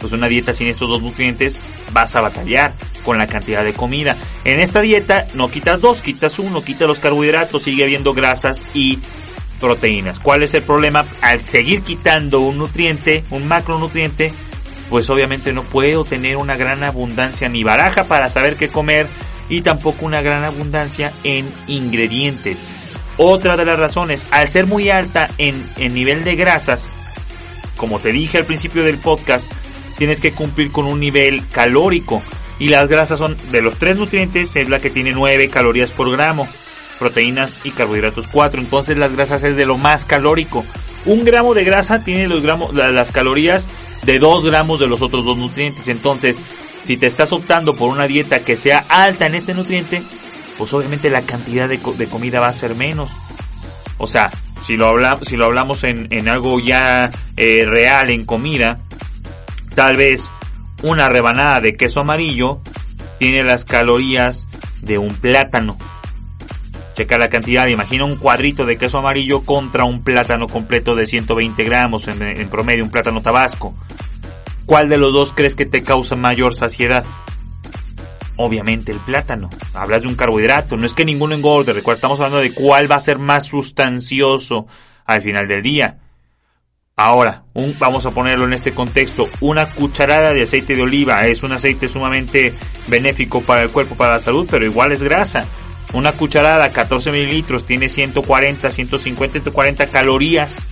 Pues 0.00 0.12
una 0.12 0.26
dieta 0.26 0.52
sin 0.52 0.66
estos 0.66 0.88
dos 0.88 1.00
nutrientes 1.00 1.60
vas 1.92 2.16
a 2.16 2.20
batallar 2.20 2.74
con 3.04 3.18
la 3.18 3.28
cantidad 3.28 3.62
de 3.62 3.72
comida. 3.72 4.16
En 4.42 4.58
esta 4.58 4.80
dieta 4.80 5.28
no 5.34 5.48
quitas 5.48 5.80
dos, 5.80 6.00
quitas 6.00 6.40
uno, 6.40 6.64
quitas 6.64 6.88
los 6.88 6.98
carbohidratos, 6.98 7.62
sigue 7.62 7.84
habiendo 7.84 8.14
grasas 8.14 8.64
y 8.74 8.98
proteínas. 9.64 10.20
¿Cuál 10.20 10.42
es 10.42 10.52
el 10.52 10.62
problema? 10.62 11.06
Al 11.22 11.42
seguir 11.46 11.80
quitando 11.80 12.40
un 12.40 12.58
nutriente, 12.58 13.24
un 13.30 13.48
macronutriente, 13.48 14.30
pues 14.90 15.08
obviamente 15.08 15.54
no 15.54 15.62
puedo 15.62 16.04
tener 16.04 16.36
una 16.36 16.54
gran 16.54 16.84
abundancia 16.84 17.48
ni 17.48 17.64
baraja 17.64 18.04
para 18.04 18.28
saber 18.28 18.56
qué 18.56 18.68
comer 18.68 19.06
y 19.48 19.62
tampoco 19.62 20.04
una 20.04 20.20
gran 20.20 20.44
abundancia 20.44 21.14
en 21.24 21.50
ingredientes. 21.66 22.62
Otra 23.16 23.56
de 23.56 23.64
las 23.64 23.78
razones, 23.78 24.26
al 24.30 24.50
ser 24.50 24.66
muy 24.66 24.90
alta 24.90 25.30
en, 25.38 25.66
en 25.78 25.94
nivel 25.94 26.24
de 26.24 26.36
grasas, 26.36 26.84
como 27.78 28.00
te 28.00 28.12
dije 28.12 28.36
al 28.36 28.44
principio 28.44 28.84
del 28.84 28.98
podcast, 28.98 29.50
tienes 29.96 30.20
que 30.20 30.32
cumplir 30.32 30.72
con 30.72 30.84
un 30.84 31.00
nivel 31.00 31.42
calórico. 31.48 32.22
Y 32.58 32.68
las 32.68 32.86
grasas 32.86 33.18
son, 33.18 33.34
de 33.50 33.62
los 33.62 33.78
tres 33.78 33.96
nutrientes, 33.96 34.54
es 34.56 34.68
la 34.68 34.78
que 34.78 34.90
tiene 34.90 35.12
9 35.12 35.48
calorías 35.48 35.90
por 35.90 36.10
gramo 36.12 36.46
proteínas 36.98 37.60
y 37.64 37.70
carbohidratos 37.70 38.28
4. 38.28 38.60
Entonces 38.60 38.98
las 38.98 39.12
grasas 39.12 39.42
es 39.44 39.56
de 39.56 39.66
lo 39.66 39.76
más 39.76 40.04
calórico. 40.04 40.64
Un 41.04 41.24
gramo 41.24 41.54
de 41.54 41.64
grasa 41.64 42.02
tiene 42.02 42.28
los 42.28 42.42
gramos, 42.42 42.74
las 42.74 43.12
calorías 43.12 43.68
de 44.04 44.18
2 44.18 44.46
gramos 44.46 44.80
de 44.80 44.86
los 44.86 45.02
otros 45.02 45.24
dos 45.24 45.36
nutrientes. 45.36 45.88
Entonces, 45.88 46.40
si 46.84 46.96
te 46.96 47.06
estás 47.06 47.32
optando 47.32 47.76
por 47.76 47.90
una 47.90 48.06
dieta 48.06 48.40
que 48.40 48.56
sea 48.56 48.84
alta 48.88 49.26
en 49.26 49.34
este 49.34 49.54
nutriente, 49.54 50.02
pues 50.56 50.72
obviamente 50.72 51.10
la 51.10 51.22
cantidad 51.22 51.68
de, 51.68 51.78
comida 51.78 52.40
va 52.40 52.48
a 52.48 52.52
ser 52.52 52.74
menos. 52.74 53.10
O 53.98 54.06
sea, 54.06 54.30
si 54.62 54.76
lo, 54.76 54.86
hablamos, 54.86 55.28
si 55.28 55.36
lo 55.36 55.46
hablamos 55.46 55.84
en, 55.84 56.08
en 56.10 56.28
algo 56.28 56.58
ya 56.60 57.10
eh, 57.36 57.64
real 57.66 58.10
en 58.10 58.24
comida, 58.24 58.78
tal 59.74 59.96
vez 59.96 60.30
una 60.82 61.08
rebanada 61.08 61.60
de 61.60 61.76
queso 61.76 62.00
amarillo 62.00 62.60
tiene 63.18 63.42
las 63.42 63.64
calorías 63.64 64.46
de 64.82 64.98
un 64.98 65.14
plátano 65.14 65.78
Checa 66.94 67.18
la 67.18 67.28
cantidad, 67.28 67.66
imagina 67.66 68.04
un 68.04 68.16
cuadrito 68.16 68.64
de 68.64 68.78
queso 68.78 68.98
amarillo 68.98 69.44
contra 69.44 69.84
un 69.84 70.04
plátano 70.04 70.46
completo 70.46 70.94
de 70.94 71.06
120 71.06 71.64
gramos 71.64 72.06
en, 72.06 72.48
promedio, 72.48 72.84
un 72.84 72.90
plátano 72.90 73.20
tabasco. 73.20 73.74
¿Cuál 74.64 74.88
de 74.88 74.96
los 74.96 75.12
dos 75.12 75.32
crees 75.32 75.56
que 75.56 75.66
te 75.66 75.82
causa 75.82 76.14
mayor 76.14 76.54
saciedad? 76.54 77.04
Obviamente 78.36 78.92
el 78.92 78.98
plátano. 78.98 79.50
Hablas 79.74 80.02
de 80.02 80.08
un 80.08 80.14
carbohidrato, 80.14 80.76
no 80.76 80.86
es 80.86 80.94
que 80.94 81.04
ninguno 81.04 81.34
engorde, 81.34 81.72
recuerda, 81.72 81.98
estamos 81.98 82.20
hablando 82.20 82.40
de 82.40 82.54
cuál 82.54 82.90
va 82.90 82.96
a 82.96 83.00
ser 83.00 83.18
más 83.18 83.44
sustancioso 83.46 84.68
al 85.04 85.20
final 85.20 85.48
del 85.48 85.62
día. 85.62 85.98
Ahora, 86.96 87.42
un, 87.54 87.76
vamos 87.76 88.06
a 88.06 88.12
ponerlo 88.12 88.44
en 88.44 88.52
este 88.52 88.72
contexto, 88.72 89.28
una 89.40 89.68
cucharada 89.68 90.32
de 90.32 90.42
aceite 90.42 90.76
de 90.76 90.82
oliva 90.82 91.26
es 91.26 91.42
un 91.42 91.50
aceite 91.50 91.88
sumamente 91.88 92.54
benéfico 92.86 93.40
para 93.40 93.64
el 93.64 93.72
cuerpo, 93.72 93.96
para 93.96 94.12
la 94.12 94.20
salud, 94.20 94.46
pero 94.48 94.64
igual 94.64 94.92
es 94.92 95.02
grasa. 95.02 95.44
Una 95.94 96.10
cucharada, 96.10 96.72
14 96.72 97.12
mililitros, 97.12 97.64
tiene 97.64 97.88
140, 97.88 98.68
150, 98.68 99.32
140 99.32 99.86
calorías. 99.90 100.66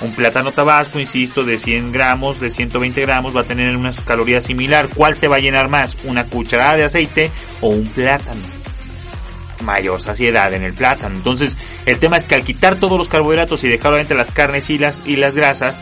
Un 0.00 0.10
plátano 0.10 0.52
tabasco, 0.52 0.98
insisto, 0.98 1.44
de 1.44 1.56
100 1.56 1.92
gramos, 1.92 2.40
de 2.40 2.50
120 2.50 3.00
gramos, 3.00 3.34
va 3.34 3.42
a 3.42 3.44
tener 3.44 3.76
unas 3.76 4.00
calorías 4.00 4.42
similar. 4.42 4.88
¿Cuál 4.92 5.18
te 5.18 5.28
va 5.28 5.36
a 5.36 5.38
llenar 5.38 5.68
más? 5.68 5.96
¿Una 6.04 6.26
cucharada 6.26 6.76
de 6.76 6.84
aceite 6.84 7.30
o 7.60 7.68
un 7.68 7.86
plátano? 7.86 8.42
Mayor 9.62 10.02
saciedad 10.02 10.52
en 10.52 10.64
el 10.64 10.74
plátano. 10.74 11.14
Entonces, 11.14 11.56
el 11.86 12.00
tema 12.00 12.16
es 12.16 12.24
que 12.26 12.34
al 12.34 12.44
quitar 12.44 12.74
todos 12.74 12.98
los 12.98 13.08
carbohidratos 13.08 13.62
y 13.62 13.68
dejar 13.68 13.94
entre 13.94 14.16
las 14.16 14.32
carnes 14.32 14.68
y 14.68 14.78
las, 14.78 15.06
y 15.06 15.14
las 15.14 15.36
grasas, 15.36 15.76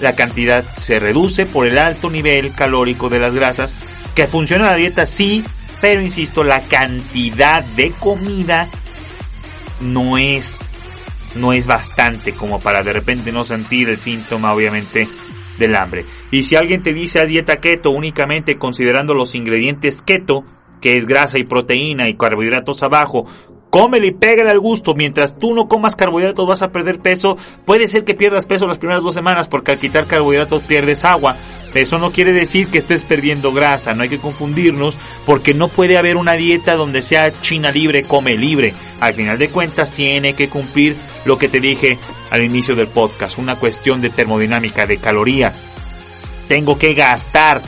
la 0.00 0.16
cantidad 0.16 0.64
se 0.76 0.98
reduce 0.98 1.46
por 1.46 1.68
el 1.68 1.78
alto 1.78 2.10
nivel 2.10 2.52
calórico 2.52 3.08
de 3.08 3.20
las 3.20 3.32
grasas. 3.32 3.76
Que 4.16 4.26
funciona 4.26 4.66
la 4.66 4.76
dieta, 4.76 5.06
sí, 5.06 5.44
pero 5.84 6.00
insisto, 6.00 6.44
la 6.44 6.62
cantidad 6.62 7.62
de 7.62 7.90
comida 7.90 8.70
no 9.82 10.16
es 10.16 10.64
no 11.34 11.52
es 11.52 11.66
bastante 11.66 12.32
como 12.32 12.58
para 12.58 12.82
de 12.82 12.94
repente 12.94 13.32
no 13.32 13.44
sentir 13.44 13.90
el 13.90 14.00
síntoma 14.00 14.54
obviamente 14.54 15.06
del 15.58 15.76
hambre. 15.76 16.06
Y 16.30 16.44
si 16.44 16.56
alguien 16.56 16.82
te 16.82 16.94
dice 16.94 17.20
a 17.20 17.26
dieta 17.26 17.60
keto 17.60 17.90
únicamente 17.90 18.56
considerando 18.56 19.12
los 19.12 19.34
ingredientes 19.34 20.00
keto, 20.00 20.46
que 20.80 20.94
es 20.94 21.04
grasa 21.04 21.36
y 21.36 21.44
proteína 21.44 22.08
y 22.08 22.16
carbohidratos 22.16 22.82
abajo, 22.82 23.26
cómele 23.68 24.06
y 24.06 24.12
pégale 24.12 24.52
al 24.52 24.60
gusto. 24.60 24.94
Mientras 24.94 25.36
tú 25.36 25.54
no 25.54 25.68
comas 25.68 25.96
carbohidratos 25.96 26.48
vas 26.48 26.62
a 26.62 26.72
perder 26.72 27.00
peso. 27.00 27.36
Puede 27.66 27.88
ser 27.88 28.04
que 28.04 28.14
pierdas 28.14 28.46
peso 28.46 28.66
las 28.66 28.78
primeras 28.78 29.02
dos 29.02 29.12
semanas 29.12 29.48
porque 29.48 29.72
al 29.72 29.78
quitar 29.78 30.06
carbohidratos 30.06 30.62
pierdes 30.62 31.04
agua. 31.04 31.36
Eso 31.74 31.98
no 31.98 32.12
quiere 32.12 32.32
decir 32.32 32.68
que 32.68 32.78
estés 32.78 33.04
perdiendo 33.04 33.52
grasa, 33.52 33.94
no 33.94 34.04
hay 34.04 34.08
que 34.08 34.20
confundirnos 34.20 34.96
porque 35.26 35.54
no 35.54 35.68
puede 35.68 35.98
haber 35.98 36.16
una 36.16 36.34
dieta 36.34 36.76
donde 36.76 37.02
sea 37.02 37.32
China 37.40 37.72
libre, 37.72 38.04
come 38.04 38.36
libre. 38.36 38.74
Al 39.00 39.14
final 39.14 39.38
de 39.38 39.48
cuentas 39.48 39.90
tiene 39.90 40.34
que 40.34 40.48
cumplir 40.48 40.96
lo 41.24 41.36
que 41.36 41.48
te 41.48 41.60
dije 41.60 41.98
al 42.30 42.44
inicio 42.44 42.76
del 42.76 42.88
podcast, 42.88 43.38
una 43.38 43.56
cuestión 43.56 44.00
de 44.00 44.10
termodinámica, 44.10 44.86
de 44.86 44.98
calorías. 44.98 45.60
Tengo 46.46 46.78
que 46.78 46.94
gastar 46.94 47.62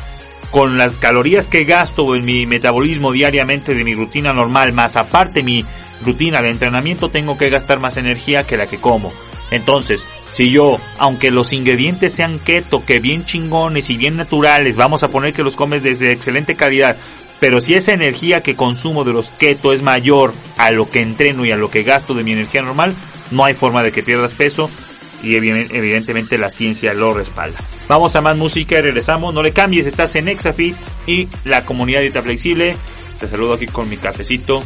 con 0.50 0.78
las 0.78 0.94
calorías 0.94 1.48
que 1.48 1.64
gasto 1.64 2.14
en 2.14 2.24
mi 2.24 2.46
metabolismo 2.46 3.12
diariamente 3.12 3.74
de 3.74 3.84
mi 3.84 3.94
rutina 3.94 4.32
normal, 4.32 4.72
más 4.72 4.96
aparte 4.96 5.42
mi 5.42 5.64
rutina 6.04 6.40
de 6.42 6.50
entrenamiento, 6.50 7.08
tengo 7.08 7.36
que 7.36 7.50
gastar 7.50 7.80
más 7.80 7.96
energía 7.96 8.44
que 8.46 8.56
la 8.56 8.66
que 8.66 8.78
como. 8.78 9.12
Entonces, 9.50 10.06
si 10.36 10.50
yo, 10.50 10.78
aunque 10.98 11.30
los 11.30 11.54
ingredientes 11.54 12.12
sean 12.12 12.38
keto, 12.38 12.84
que 12.84 13.00
bien 13.00 13.24
chingones 13.24 13.88
y 13.88 13.96
bien 13.96 14.18
naturales, 14.18 14.76
vamos 14.76 15.02
a 15.02 15.08
poner 15.08 15.32
que 15.32 15.42
los 15.42 15.56
comes 15.56 15.82
desde 15.82 16.12
excelente 16.12 16.56
calidad, 16.56 16.98
pero 17.40 17.62
si 17.62 17.72
esa 17.72 17.94
energía 17.94 18.42
que 18.42 18.54
consumo 18.54 19.04
de 19.04 19.14
los 19.14 19.30
keto 19.30 19.72
es 19.72 19.80
mayor 19.80 20.34
a 20.58 20.70
lo 20.72 20.90
que 20.90 21.00
entreno 21.00 21.46
y 21.46 21.52
a 21.52 21.56
lo 21.56 21.70
que 21.70 21.84
gasto 21.84 22.12
de 22.12 22.22
mi 22.22 22.32
energía 22.32 22.60
normal, 22.60 22.94
no 23.30 23.46
hay 23.46 23.54
forma 23.54 23.82
de 23.82 23.92
que 23.92 24.02
pierdas 24.02 24.34
peso 24.34 24.70
y 25.22 25.36
evidentemente 25.36 26.36
la 26.36 26.50
ciencia 26.50 26.92
lo 26.92 27.14
respalda. 27.14 27.56
Vamos 27.88 28.14
a 28.14 28.20
más 28.20 28.36
música 28.36 28.78
y 28.78 28.82
regresamos. 28.82 29.32
No 29.32 29.42
le 29.42 29.52
cambies, 29.52 29.86
estás 29.86 30.16
en 30.16 30.28
Exafit 30.28 30.76
y 31.06 31.28
la 31.46 31.64
comunidad 31.64 32.02
dieta 32.02 32.20
flexible. 32.20 32.76
Te 33.18 33.26
saludo 33.26 33.54
aquí 33.54 33.68
con 33.68 33.88
mi 33.88 33.96
cafecito, 33.96 34.62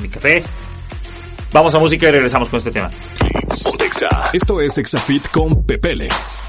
mi 0.00 0.08
café. 0.08 0.42
Vamos 1.52 1.74
a 1.74 1.78
música 1.78 2.08
y 2.08 2.12
regresamos 2.12 2.48
con 2.48 2.56
este 2.56 2.70
tema. 2.70 2.90
Esto 4.32 4.60
es 4.60 4.78
Exafit 4.78 5.28
con 5.28 5.64
Pepeles. 5.64 6.46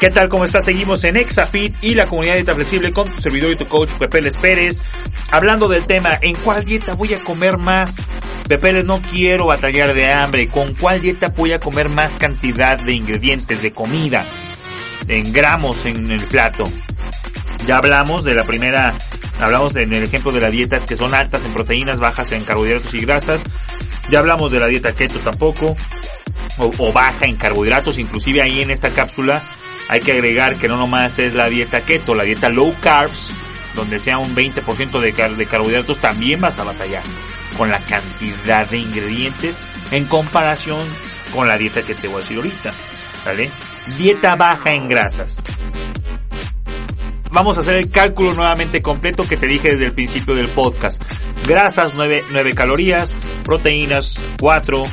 ¿Qué 0.00 0.10
tal? 0.10 0.28
¿Cómo 0.28 0.44
estás? 0.44 0.64
Seguimos 0.64 1.04
en 1.04 1.16
Exafit 1.16 1.74
y 1.82 1.94
la 1.94 2.06
comunidad 2.06 2.34
dieta 2.34 2.54
flexible 2.54 2.92
con 2.92 3.08
tu 3.08 3.20
servidor 3.20 3.52
y 3.52 3.56
tu 3.56 3.66
coach 3.66 3.90
Pepeles 3.92 4.36
Pérez. 4.36 4.82
Hablando 5.30 5.68
del 5.68 5.86
tema, 5.86 6.18
¿en 6.20 6.34
cuál 6.36 6.64
dieta 6.64 6.94
voy 6.94 7.14
a 7.14 7.20
comer 7.20 7.58
más? 7.58 7.96
Pepeles, 8.48 8.84
no 8.84 9.00
quiero 9.10 9.46
batallar 9.46 9.94
de 9.94 10.12
hambre. 10.12 10.48
¿Con 10.48 10.74
cuál 10.74 11.00
dieta 11.00 11.28
voy 11.36 11.52
a 11.52 11.60
comer 11.60 11.88
más 11.88 12.14
cantidad 12.14 12.78
de 12.78 12.92
ingredientes, 12.92 13.62
de 13.62 13.72
comida? 13.72 14.24
En 15.08 15.32
gramos 15.32 15.86
en 15.86 16.10
el 16.10 16.22
plato. 16.24 16.70
Ya 17.66 17.78
hablamos 17.78 18.24
de 18.24 18.34
la 18.34 18.42
primera 18.42 18.94
Hablamos 19.40 19.74
en 19.76 19.92
el 19.92 20.04
ejemplo 20.04 20.30
de 20.32 20.40
las 20.40 20.52
dietas 20.52 20.86
que 20.86 20.96
son 20.96 21.12
altas 21.12 21.44
en 21.44 21.52
proteínas, 21.52 21.98
bajas 21.98 22.30
en 22.32 22.44
carbohidratos 22.44 22.94
y 22.94 23.00
grasas. 23.00 23.42
Ya 24.10 24.18
hablamos 24.18 24.52
de 24.52 24.60
la 24.60 24.66
dieta 24.66 24.92
keto 24.94 25.18
tampoco. 25.18 25.76
O, 26.58 26.92
baja 26.92 27.26
en 27.26 27.36
carbohidratos. 27.36 27.98
Inclusive 27.98 28.42
ahí 28.42 28.62
en 28.62 28.70
esta 28.70 28.90
cápsula 28.90 29.42
hay 29.88 30.00
que 30.00 30.12
agregar 30.12 30.56
que 30.56 30.68
no 30.68 30.76
nomás 30.76 31.18
es 31.18 31.34
la 31.34 31.48
dieta 31.48 31.80
keto, 31.80 32.14
la 32.14 32.22
dieta 32.22 32.48
low 32.48 32.74
carbs, 32.80 33.30
donde 33.74 33.98
sea 33.98 34.18
un 34.18 34.34
20% 34.34 35.00
de, 35.00 35.36
de 35.36 35.46
carbohidratos, 35.46 35.98
también 35.98 36.40
vas 36.40 36.58
a 36.58 36.64
batallar 36.64 37.02
con 37.56 37.70
la 37.70 37.80
cantidad 37.80 38.68
de 38.68 38.78
ingredientes 38.78 39.58
en 39.90 40.04
comparación 40.04 40.80
con 41.32 41.48
la 41.48 41.58
dieta 41.58 41.82
que 41.82 41.94
te 41.94 42.06
voy 42.06 42.18
a 42.18 42.20
decir 42.20 42.36
ahorita. 42.36 42.72
¿Vale? 43.24 43.50
Dieta 43.98 44.36
baja 44.36 44.72
en 44.72 44.88
grasas 44.88 45.42
vamos 47.34 47.58
a 47.58 47.60
hacer 47.60 47.74
el 47.74 47.90
cálculo 47.90 48.32
nuevamente 48.32 48.80
completo 48.80 49.26
que 49.28 49.36
te 49.36 49.46
dije 49.46 49.70
desde 49.72 49.86
el 49.86 49.92
principio 49.92 50.34
del 50.34 50.48
podcast. 50.48 51.02
Grasas 51.46 51.92
9, 51.96 52.22
9 52.30 52.54
calorías, 52.54 53.14
proteínas 53.42 54.18
4, 54.40 54.84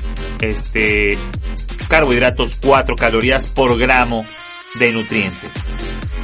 este, 0.41 1.17
carbohidratos 1.87 2.57
4 2.61 2.95
calorías 2.95 3.47
por 3.47 3.77
gramo 3.77 4.25
de 4.79 4.91
nutrientes. 4.91 5.51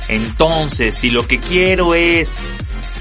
Entonces, 0.10 0.96
si 0.96 1.12
lo 1.12 1.28
que 1.28 1.38
quiero 1.38 1.94
es 1.94 2.40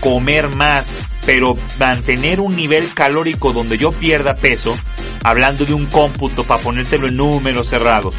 comer 0.00 0.54
más, 0.54 0.86
pero 1.24 1.56
mantener 1.78 2.40
un 2.40 2.54
nivel 2.54 2.92
calórico 2.92 3.52
donde 3.52 3.78
yo 3.78 3.92
pierda 3.92 4.36
peso, 4.36 4.76
hablando 5.24 5.64
de 5.64 5.72
un 5.72 5.86
cómputo 5.86 6.44
para 6.44 6.62
ponértelo 6.62 7.06
en 7.06 7.16
números 7.16 7.68
cerrados. 7.68 8.14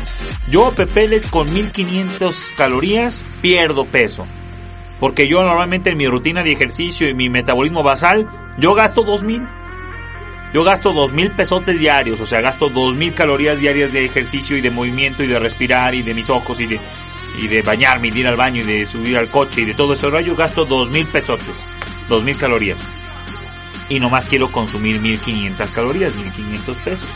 Yo, 0.49 0.71
Pepeles, 0.73 1.27
con 1.27 1.53
1500 1.53 2.53
calorías 2.57 3.23
pierdo 3.41 3.85
peso. 3.85 4.25
Porque 4.99 5.27
yo 5.27 5.43
normalmente 5.43 5.91
en 5.91 5.97
mi 5.97 6.07
rutina 6.07 6.43
de 6.43 6.51
ejercicio 6.51 7.07
y 7.07 7.13
mi 7.13 7.29
metabolismo 7.29 7.83
basal, 7.83 8.27
yo 8.57 8.73
gasto 8.73 9.03
2000. 9.03 9.47
Yo 10.53 10.63
gasto 10.63 10.93
2000 10.93 11.31
pesotes 11.31 11.79
diarios, 11.79 12.19
o 12.19 12.25
sea, 12.25 12.41
gasto 12.41 12.69
2000 12.69 13.13
calorías 13.13 13.59
diarias 13.59 13.91
de 13.91 14.05
ejercicio 14.05 14.57
y 14.57 14.61
de 14.61 14.71
movimiento 14.71 15.23
y 15.23 15.27
de 15.27 15.37
respirar 15.37 15.93
y 15.93 16.01
de 16.01 16.13
mis 16.13 16.29
ojos 16.29 16.59
y 16.59 16.65
de, 16.65 16.79
y 17.41 17.47
de 17.47 17.61
bañarme 17.61 18.07
y 18.07 18.11
de 18.11 18.19
ir 18.19 18.27
al 18.27 18.37
baño 18.37 18.61
y 18.61 18.65
de 18.65 18.85
subir 18.85 19.17
al 19.17 19.27
coche 19.27 19.61
y 19.61 19.65
de 19.65 19.73
todo 19.73 19.93
eso. 19.93 20.19
Yo 20.21 20.35
gasto 20.35 20.65
2000 20.65 21.05
pesotes, 21.07 21.55
2000 22.07 22.37
calorías. 22.37 22.77
Y 23.89 23.99
nomás 23.99 24.25
quiero 24.25 24.49
consumir 24.49 24.99
1500 24.99 25.69
calorías, 25.71 26.15
1500 26.15 26.77
pesos. 26.77 27.07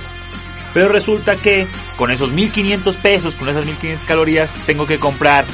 Pero 0.73 0.89
resulta 0.89 1.35
que 1.35 1.65
con 1.97 2.11
esos 2.11 2.31
1500 2.31 2.97
pesos, 2.97 3.35
con 3.35 3.49
esas 3.49 3.65
1500 3.65 4.05
calorías, 4.05 4.53
tengo 4.65 4.85
que 4.85 4.99
comprar 4.99 5.45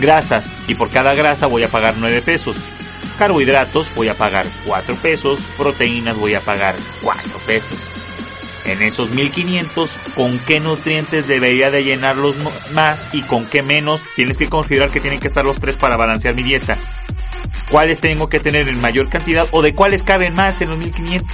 grasas 0.00 0.52
y 0.66 0.74
por 0.74 0.90
cada 0.90 1.14
grasa 1.14 1.46
voy 1.46 1.62
a 1.62 1.68
pagar 1.68 1.94
9 1.98 2.22
pesos. 2.22 2.56
Carbohidratos 3.18 3.94
voy 3.94 4.08
a 4.08 4.16
pagar 4.16 4.46
4 4.66 4.96
pesos, 4.96 5.40
proteínas 5.56 6.16
voy 6.16 6.34
a 6.34 6.40
pagar 6.40 6.74
4 7.02 7.38
pesos. 7.46 7.78
En 8.64 8.82
esos 8.82 9.10
1500, 9.10 9.90
¿con 10.14 10.38
qué 10.40 10.60
nutrientes 10.60 11.26
debería 11.26 11.70
de 11.70 11.82
llenarlos 11.82 12.36
más 12.72 13.08
y 13.12 13.22
con 13.22 13.46
qué 13.46 13.62
menos? 13.62 14.02
Tienes 14.14 14.36
que 14.36 14.48
considerar 14.48 14.90
que 14.90 15.00
tienen 15.00 15.18
que 15.18 15.28
estar 15.28 15.44
los 15.44 15.58
tres 15.58 15.76
para 15.76 15.96
balancear 15.96 16.34
mi 16.34 16.42
dieta. 16.42 16.76
¿Cuáles 17.70 17.98
tengo 18.00 18.28
que 18.28 18.40
tener 18.40 18.68
en 18.68 18.80
mayor 18.80 19.08
cantidad 19.08 19.46
o 19.52 19.62
de 19.62 19.74
cuáles 19.74 20.02
caben 20.02 20.34
más 20.34 20.60
en 20.60 20.70
los 20.70 20.78
1500? 20.78 21.28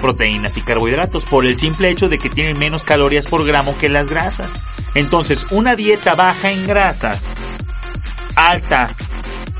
Proteínas 0.00 0.56
y 0.56 0.60
carbohidratos, 0.60 1.24
por 1.24 1.46
el 1.46 1.58
simple 1.58 1.90
hecho 1.90 2.08
de 2.08 2.18
que 2.18 2.30
tienen 2.30 2.58
menos 2.58 2.84
calorías 2.84 3.26
por 3.26 3.44
gramo 3.44 3.76
que 3.78 3.88
las 3.88 4.08
grasas. 4.08 4.50
Entonces, 4.94 5.46
una 5.50 5.76
dieta 5.76 6.14
baja 6.14 6.50
en 6.50 6.66
grasas, 6.66 7.32
alta 8.34 8.88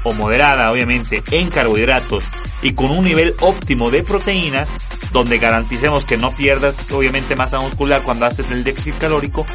o 0.04 0.12
moderada, 0.14 0.70
obviamente, 0.72 1.22
en 1.30 1.50
carbohidratos 1.50 2.24
y 2.62 2.72
con 2.72 2.90
un 2.90 3.04
nivel 3.04 3.34
óptimo 3.40 3.90
de 3.90 4.02
proteínas, 4.02 4.70
donde 5.12 5.38
garanticemos 5.38 6.04
que 6.04 6.16
no 6.16 6.34
pierdas, 6.34 6.84
obviamente, 6.92 7.36
masa 7.36 7.60
muscular 7.60 8.02
cuando 8.02 8.26
haces 8.26 8.50
el 8.50 8.64
déficit 8.64 8.98
calórico, 8.98 9.46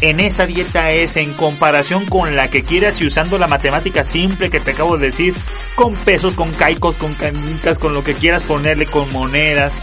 en 0.00 0.20
esa 0.20 0.46
dieta 0.46 0.90
es 0.90 1.16
en 1.16 1.32
comparación 1.34 2.06
con 2.06 2.34
la 2.34 2.48
que 2.48 2.64
quieras 2.64 3.00
y 3.00 3.06
usando 3.06 3.38
la 3.38 3.46
matemática 3.46 4.02
simple 4.02 4.48
que 4.48 4.60
te 4.60 4.70
acabo 4.70 4.96
de 4.96 5.06
decir, 5.06 5.34
con 5.74 5.94
pesos, 5.94 6.34
con 6.34 6.52
caicos, 6.52 6.96
con 6.96 7.14
canicas, 7.14 7.78
con 7.78 7.92
lo 7.92 8.02
que 8.02 8.14
quieras 8.14 8.42
ponerle, 8.44 8.86
con 8.86 9.12
monedas, 9.12 9.74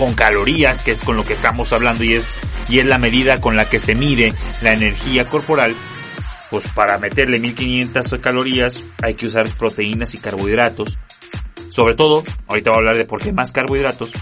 con 0.00 0.14
calorías, 0.14 0.80
que 0.80 0.92
es 0.92 1.00
con 1.00 1.14
lo 1.14 1.26
que 1.26 1.34
estamos 1.34 1.74
hablando 1.74 2.04
y 2.04 2.14
es, 2.14 2.34
y 2.70 2.78
es 2.78 2.86
la 2.86 2.96
medida 2.96 3.38
con 3.38 3.54
la 3.54 3.68
que 3.68 3.78
se 3.78 3.94
mide 3.94 4.32
la 4.62 4.72
energía 4.72 5.26
corporal, 5.26 5.74
pues 6.50 6.66
para 6.68 6.96
meterle 6.96 7.38
1500 7.38 8.14
calorías 8.18 8.82
hay 9.02 9.12
que 9.12 9.26
usar 9.26 9.46
proteínas 9.58 10.14
y 10.14 10.18
carbohidratos. 10.18 10.98
Sobre 11.68 11.96
todo, 11.96 12.24
ahorita 12.48 12.70
voy 12.70 12.76
a 12.76 12.78
hablar 12.78 12.96
de 12.96 13.04
por 13.04 13.20
qué 13.20 13.30
más 13.34 13.52
carbohidratos 13.52 14.12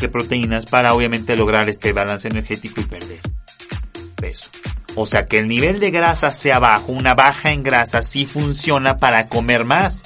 que 0.00 0.08
proteínas 0.08 0.64
para 0.64 0.94
obviamente 0.94 1.36
lograr 1.36 1.68
este 1.68 1.92
balance 1.92 2.26
energético 2.26 2.80
y 2.80 2.84
perder 2.84 3.20
peso. 4.16 4.48
O 4.94 5.04
sea 5.04 5.26
que 5.26 5.38
el 5.38 5.48
nivel 5.48 5.80
de 5.80 5.90
grasa 5.90 6.32
sea 6.32 6.58
bajo, 6.60 6.92
una 6.92 7.14
baja 7.14 7.50
en 7.50 7.62
grasa 7.62 8.00
sí 8.00 8.24
funciona 8.24 8.96
para 8.96 9.28
comer 9.28 9.66
más. 9.66 10.02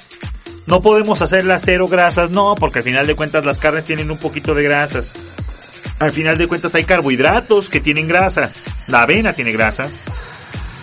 No 0.65 0.81
podemos 0.81 1.21
hacerla 1.21 1.59
cero 1.59 1.87
grasas, 1.87 2.31
no, 2.31 2.55
porque 2.55 2.79
al 2.79 2.83
final 2.83 3.07
de 3.07 3.15
cuentas 3.15 3.45
las 3.45 3.59
carnes 3.59 3.83
tienen 3.83 4.11
un 4.11 4.17
poquito 4.17 4.53
de 4.53 4.63
grasas. 4.63 5.11
Al 5.99 6.11
final 6.11 6.37
de 6.37 6.47
cuentas 6.47 6.73
hay 6.75 6.85
carbohidratos 6.85 7.69
que 7.69 7.79
tienen 7.81 8.07
grasa. 8.07 8.51
La 8.87 9.03
avena 9.03 9.33
tiene 9.33 9.51
grasa, 9.51 9.89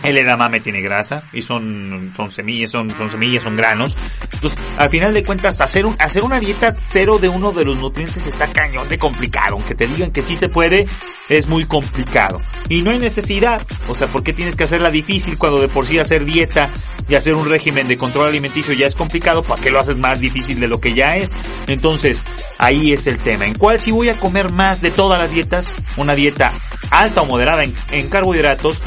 el 0.02 0.16
edamame 0.16 0.60
tiene 0.60 0.80
grasa 0.80 1.22
y 1.32 1.42
son, 1.42 2.12
son 2.16 2.30
semillas, 2.30 2.70
son, 2.70 2.90
son 2.90 3.10
semillas, 3.10 3.42
son 3.42 3.56
granos. 3.56 3.94
Entonces, 4.32 4.58
al 4.78 4.88
final 4.88 5.12
de 5.12 5.24
cuentas, 5.24 5.60
hacer 5.60 5.86
un, 5.86 5.94
hacer 5.98 6.22
una 6.24 6.40
dieta 6.40 6.74
cero 6.82 7.18
de 7.18 7.28
uno 7.28 7.52
de 7.52 7.64
los 7.64 7.76
nutrientes 7.76 8.26
está 8.26 8.46
cañón 8.46 8.88
de 8.88 8.98
complicado. 8.98 9.56
Aunque 9.56 9.74
te 9.74 9.86
digan 9.86 10.10
que 10.10 10.22
sí 10.22 10.36
se 10.36 10.48
puede, 10.48 10.86
es 11.28 11.46
muy 11.48 11.64
complicado. 11.66 12.40
Y 12.68 12.82
no 12.82 12.90
hay 12.90 12.98
necesidad. 12.98 13.60
O 13.88 13.94
sea, 13.94 14.06
¿por 14.06 14.22
qué 14.22 14.32
tienes 14.32 14.56
que 14.56 14.64
hacerla 14.64 14.90
difícil 14.90 15.36
cuando 15.36 15.60
de 15.60 15.68
por 15.68 15.86
sí 15.86 15.98
hacer 15.98 16.24
dieta 16.24 16.70
y 17.08 17.14
hacer 17.14 17.34
un 17.34 17.48
régimen 17.48 17.88
de 17.88 17.98
control 17.98 18.28
alimenticio 18.28 18.72
ya 18.72 18.86
es 18.86 18.94
complicado? 18.94 19.42
¿Para 19.42 19.62
qué 19.62 19.70
lo 19.70 19.80
haces 19.80 19.96
más 19.96 20.18
difícil 20.18 20.60
de 20.60 20.68
lo 20.68 20.80
que 20.80 20.94
ya 20.94 21.16
es? 21.16 21.34
Entonces, 21.66 22.22
ahí 22.58 22.92
es 22.92 23.06
el 23.06 23.18
tema. 23.18 23.46
¿En 23.46 23.54
cuál 23.54 23.78
si 23.80 23.90
voy 23.90 24.08
a 24.08 24.14
comer 24.14 24.50
más 24.52 24.80
de 24.80 24.90
todas 24.90 25.20
las 25.20 25.30
dietas? 25.30 25.74
Una 25.96 26.14
dieta 26.14 26.52
alta 26.90 27.22
o 27.22 27.26
moderada 27.26 27.64
en, 27.64 27.74
en 27.92 28.08
carbohidratos 28.08 28.80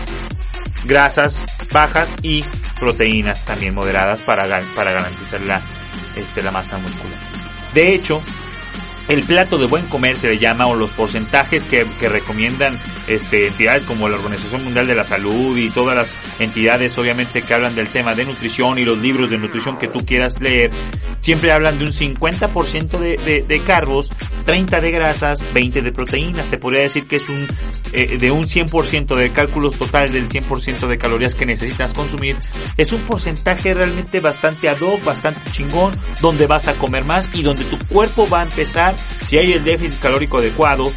grasas 0.86 1.46
bajas 1.72 2.16
y 2.22 2.44
proteínas 2.80 3.44
también 3.46 3.74
moderadas 3.74 4.22
para, 4.22 4.46
para 4.76 4.92
garantizar 4.92 5.42
la, 5.42 5.62
este, 6.16 6.42
la 6.42 6.52
masa 6.52 6.78
muscular. 6.78 7.20
De 7.74 7.94
hecho, 7.94 8.22
el 9.08 9.26
plato 9.26 9.58
de 9.58 9.68
buen 9.68 9.86
comer 9.88 10.16
se 10.16 10.30
le 10.30 10.38
llama 10.38 10.68
o 10.68 10.76
los 10.76 10.90
porcentajes 10.92 11.64
que, 11.64 11.86
que 12.00 12.08
recomiendan 12.08 12.80
este, 13.08 13.48
entidades 13.48 13.84
como 13.84 14.08
la 14.08 14.16
Organización 14.16 14.64
Mundial 14.64 14.88
de 14.88 14.96
la 14.96 15.04
Salud 15.04 15.58
y 15.58 15.70
todas 15.70 15.96
las 15.96 16.16
entidades 16.40 16.98
obviamente 16.98 17.42
que 17.42 17.54
hablan 17.54 17.76
del 17.76 17.90
tema 17.90 18.16
de 18.16 18.26
nutrición 18.26 18.80
y 18.80 18.86
los 18.86 18.98
libros 19.00 19.30
de 19.30 19.38
nutrición 19.38 19.78
que 19.78 19.90
tú 19.90 20.00
quieras 20.06 20.40
leer, 20.40 20.72
siempre 21.20 21.52
hablan 21.52 21.78
de 21.80 21.86
un 21.86 21.92
50% 21.92 22.98
de, 22.98 23.18
de, 23.18 23.44
de 23.44 23.60
carbos, 23.60 24.10
30 24.46 24.80
de 24.80 24.92
grasas, 24.92 25.44
20 25.54 25.82
de 25.82 25.92
proteínas. 25.92 26.48
Se 26.48 26.58
podría 26.58 26.82
decir 26.82 27.06
que 27.06 27.18
es 27.18 27.28
un 27.28 27.46
eh, 27.94 28.18
de 28.18 28.32
un 28.32 28.46
100% 28.46 29.16
de 29.16 29.32
cálculos 29.32 29.78
totales 29.78 30.12
del 30.12 30.28
100% 30.28 30.88
de 30.88 30.98
calorías 30.98 31.36
que 31.36 31.46
necesitas 31.46 31.94
consumir. 31.94 32.38
Es 32.78 32.92
un 32.92 33.02
porcentaje 33.02 33.74
realmente 33.74 34.20
bastante 34.20 34.68
ad 34.70 34.80
hoc, 34.82 35.04
bastante 35.04 35.52
chingón, 35.52 35.94
donde 36.22 36.48
vas 36.48 36.68
a 36.68 36.74
comer 36.76 37.06
más 37.06 37.30
y 37.34 37.44
donde 37.44 37.66
tu 37.66 37.78
cuerpo 37.88 38.28
va 38.28 38.42
a 38.42 38.44
empezar, 38.44 38.96
si 39.28 39.38
hay 39.38 39.54
el 39.54 39.64
déficit 39.64 40.00
calórico 40.00 40.40
adecuado, 40.40 40.92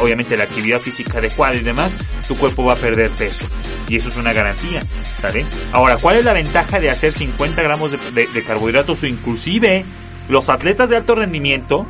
obviamente 0.00 0.36
la 0.36 0.44
actividad 0.44 0.80
física 0.80 1.18
adecuada 1.18 1.54
y 1.54 1.60
demás, 1.60 1.94
tu 2.26 2.36
cuerpo 2.36 2.64
va 2.64 2.74
a 2.74 2.76
perder 2.76 3.10
peso. 3.10 3.46
Y 3.88 3.96
eso 3.96 4.08
es 4.08 4.16
una 4.16 4.32
garantía, 4.32 4.82
¿sale? 5.20 5.44
Ahora, 5.72 5.96
¿cuál 5.98 6.16
es 6.16 6.24
la 6.24 6.32
ventaja 6.32 6.80
de 6.80 6.90
hacer 6.90 7.12
50 7.12 7.62
gramos 7.62 7.92
de, 7.92 7.98
de, 8.12 8.26
de 8.26 8.42
carbohidratos 8.42 9.02
o 9.02 9.06
inclusive 9.06 9.84
los 10.28 10.48
atletas 10.48 10.90
de 10.90 10.96
alto 10.96 11.14
rendimiento 11.14 11.86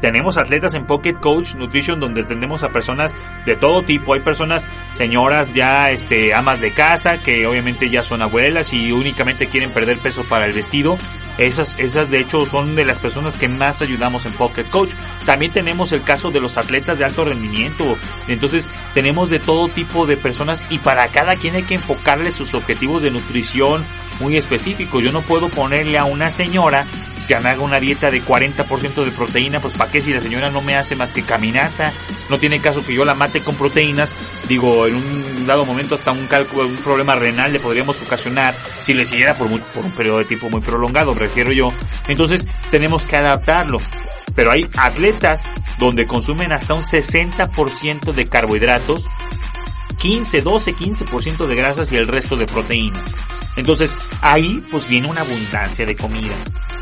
tenemos 0.00 0.36
atletas 0.36 0.74
en 0.74 0.86
Pocket 0.86 1.14
Coach 1.14 1.54
Nutrition 1.54 2.00
donde 2.00 2.24
tenemos 2.24 2.62
a 2.62 2.68
personas 2.68 3.14
de 3.44 3.56
todo 3.56 3.82
tipo. 3.82 4.14
Hay 4.14 4.20
personas, 4.20 4.66
señoras 4.92 5.52
ya 5.54 5.90
este 5.90 6.34
amas 6.34 6.60
de 6.60 6.72
casa 6.72 7.18
que 7.18 7.46
obviamente 7.46 7.90
ya 7.90 8.02
son 8.02 8.22
abuelas 8.22 8.72
y 8.72 8.92
únicamente 8.92 9.46
quieren 9.46 9.70
perder 9.70 9.98
peso 9.98 10.24
para 10.28 10.46
el 10.46 10.52
vestido. 10.52 10.98
Esas, 11.38 11.78
esas 11.78 12.10
de 12.10 12.20
hecho 12.20 12.46
son 12.46 12.76
de 12.76 12.86
las 12.86 12.98
personas 12.98 13.36
que 13.36 13.48
más 13.48 13.82
ayudamos 13.82 14.24
en 14.24 14.32
Pocket 14.32 14.64
Coach. 14.64 14.92
También 15.26 15.52
tenemos 15.52 15.92
el 15.92 16.02
caso 16.02 16.30
de 16.30 16.40
los 16.40 16.56
atletas 16.56 16.98
de 16.98 17.04
alto 17.04 17.24
rendimiento. 17.24 17.84
Entonces 18.28 18.68
tenemos 18.94 19.28
de 19.28 19.38
todo 19.38 19.68
tipo 19.68 20.06
de 20.06 20.16
personas 20.16 20.64
y 20.70 20.78
para 20.78 21.08
cada 21.08 21.36
quien 21.36 21.54
hay 21.56 21.62
que 21.64 21.74
enfocarle 21.74 22.32
sus 22.32 22.54
objetivos 22.54 23.02
de 23.02 23.10
nutrición 23.10 23.84
muy 24.20 24.36
específicos. 24.36 25.02
Yo 25.02 25.12
no 25.12 25.20
puedo 25.20 25.48
ponerle 25.48 25.98
a 25.98 26.04
una 26.04 26.30
señora 26.30 26.86
que 27.26 27.38
me 27.40 27.50
haga 27.50 27.62
una 27.62 27.80
dieta 27.80 28.10
de 28.10 28.22
40% 28.22 29.04
de 29.04 29.10
proteína, 29.10 29.60
pues 29.60 29.74
para 29.74 29.90
qué 29.90 30.00
si 30.00 30.12
la 30.12 30.20
señora 30.20 30.50
no 30.50 30.62
me 30.62 30.76
hace 30.76 30.96
más 30.96 31.10
que 31.10 31.22
caminata, 31.22 31.92
no 32.30 32.38
tiene 32.38 32.60
caso 32.60 32.84
que 32.84 32.94
yo 32.94 33.04
la 33.04 33.14
mate 33.14 33.40
con 33.40 33.56
proteínas, 33.56 34.14
digo, 34.48 34.86
en 34.86 34.96
un 34.96 35.46
dado 35.46 35.64
momento 35.64 35.94
hasta 35.94 36.12
un 36.12 36.26
cálculo, 36.26 36.66
un 36.66 36.76
problema 36.76 37.14
renal 37.14 37.52
le 37.52 37.60
podríamos 37.60 38.00
ocasionar 38.02 38.54
si 38.80 38.94
le 38.94 39.06
siguiera 39.06 39.34
por, 39.36 39.48
un 39.50 39.90
periodo 39.96 40.18
de 40.18 40.24
tiempo 40.24 40.50
muy 40.50 40.60
prolongado, 40.60 41.14
refiero 41.14 41.52
yo. 41.52 41.68
Entonces 42.08 42.46
tenemos 42.70 43.04
que 43.04 43.16
adaptarlo. 43.16 43.78
Pero 44.34 44.50
hay 44.50 44.68
atletas 44.76 45.44
donde 45.78 46.06
consumen 46.06 46.52
hasta 46.52 46.74
un 46.74 46.82
60% 46.82 48.12
de 48.12 48.26
carbohidratos, 48.26 49.04
15, 49.98 50.42
12, 50.42 50.74
15% 50.74 51.46
de 51.46 51.54
grasas 51.54 51.90
y 51.92 51.96
el 51.96 52.06
resto 52.06 52.36
de 52.36 52.46
proteínas. 52.46 53.02
Entonces 53.56 53.94
ahí 54.20 54.62
pues 54.70 54.88
viene 54.88 55.08
una 55.08 55.22
abundancia 55.22 55.86
de 55.86 55.96
comida, 55.96 56.34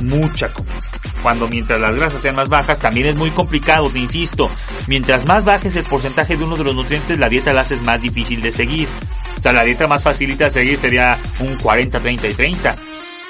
mucha 0.02 0.52
comida. 0.52 0.80
Cuando 1.22 1.48
mientras 1.48 1.80
las 1.80 1.94
grasas 1.94 2.20
sean 2.20 2.36
más 2.36 2.48
bajas 2.48 2.78
también 2.78 3.06
es 3.06 3.16
muy 3.16 3.30
complicado, 3.30 3.88
te 3.90 3.98
insisto, 3.98 4.50
mientras 4.86 5.24
más 5.24 5.44
bajes 5.44 5.74
el 5.74 5.84
porcentaje 5.84 6.36
de 6.36 6.44
uno 6.44 6.56
de 6.56 6.64
los 6.64 6.74
nutrientes 6.74 7.18
la 7.18 7.28
dieta 7.28 7.52
la 7.52 7.62
haces 7.62 7.82
más 7.82 8.02
difícil 8.02 8.42
de 8.42 8.52
seguir. 8.52 8.88
O 9.38 9.42
sea, 9.42 9.52
la 9.52 9.64
dieta 9.64 9.86
más 9.86 10.02
facilita 10.02 10.44
de 10.44 10.50
seguir 10.50 10.78
sería 10.78 11.16
un 11.40 11.56
40, 11.56 12.00
30 12.00 12.28
y 12.28 12.34
30. 12.34 12.76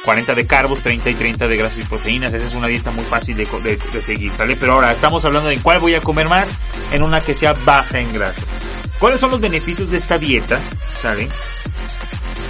40 0.05 0.35
de 0.35 0.47
carbos, 0.47 0.81
30 0.81 1.11
y 1.11 1.15
30 1.15 1.49
de 1.49 1.57
grasas 1.57 1.79
y 1.79 1.83
proteínas. 1.83 2.33
Esa 2.35 2.47
es 2.47 2.55
una 2.55 2.67
dieta 2.67 2.91
muy 2.91 3.05
fácil 3.05 3.37
de, 3.37 3.47
de, 3.47 4.03
seguir, 4.03 4.31
¿vale? 4.39 4.55
Pero 4.57 4.75
ahora 4.75 4.93
estamos 4.93 5.25
hablando 5.25 5.49
de 5.49 5.59
cuál 5.59 5.81
voy 5.81 5.95
a 5.95 6.01
comer 6.01 6.29
más, 6.29 6.49
en 6.93 7.03
una 7.03 7.21
que 7.21 7.35
sea 7.35 7.55
baja 7.65 8.01
en 8.01 8.13
grasas. 8.13 8.45
¿Cuáles 8.99 9.19
son 9.19 9.31
los 9.31 9.41
beneficios 9.41 9.91
de 9.91 9.99
esta 9.99 10.19
dieta? 10.19 10.61
¿Saben? 10.99 11.29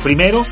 Primero, 0.02 0.44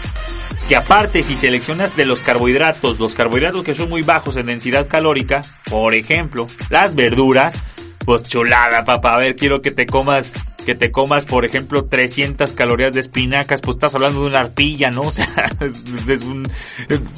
que 0.72 0.76
aparte 0.76 1.22
si 1.22 1.36
seleccionas 1.36 1.96
de 1.96 2.06
los 2.06 2.20
carbohidratos, 2.20 2.98
los 2.98 3.12
carbohidratos 3.12 3.62
que 3.62 3.74
son 3.74 3.90
muy 3.90 4.00
bajos 4.00 4.36
en 4.36 4.46
densidad 4.46 4.88
calórica, 4.88 5.42
por 5.68 5.92
ejemplo, 5.92 6.46
las 6.70 6.94
verduras, 6.94 7.62
pues 8.06 8.22
chulada, 8.22 8.82
papá, 8.82 9.16
a 9.16 9.18
ver, 9.18 9.36
quiero 9.36 9.60
que 9.60 9.70
te 9.70 9.84
comas 9.84 10.32
que 10.64 10.74
te 10.74 10.90
comas, 10.90 11.26
por 11.26 11.44
ejemplo, 11.44 11.84
300 11.84 12.52
calorías 12.52 12.94
de 12.94 13.00
espinacas, 13.00 13.60
pues 13.60 13.76
estás 13.76 13.94
hablando 13.94 14.22
de 14.22 14.28
una 14.28 14.40
arpilla, 14.40 14.90
¿no? 14.90 15.02
O 15.08 15.10
sea, 15.10 15.28
es 15.60 16.22
un, 16.22 16.50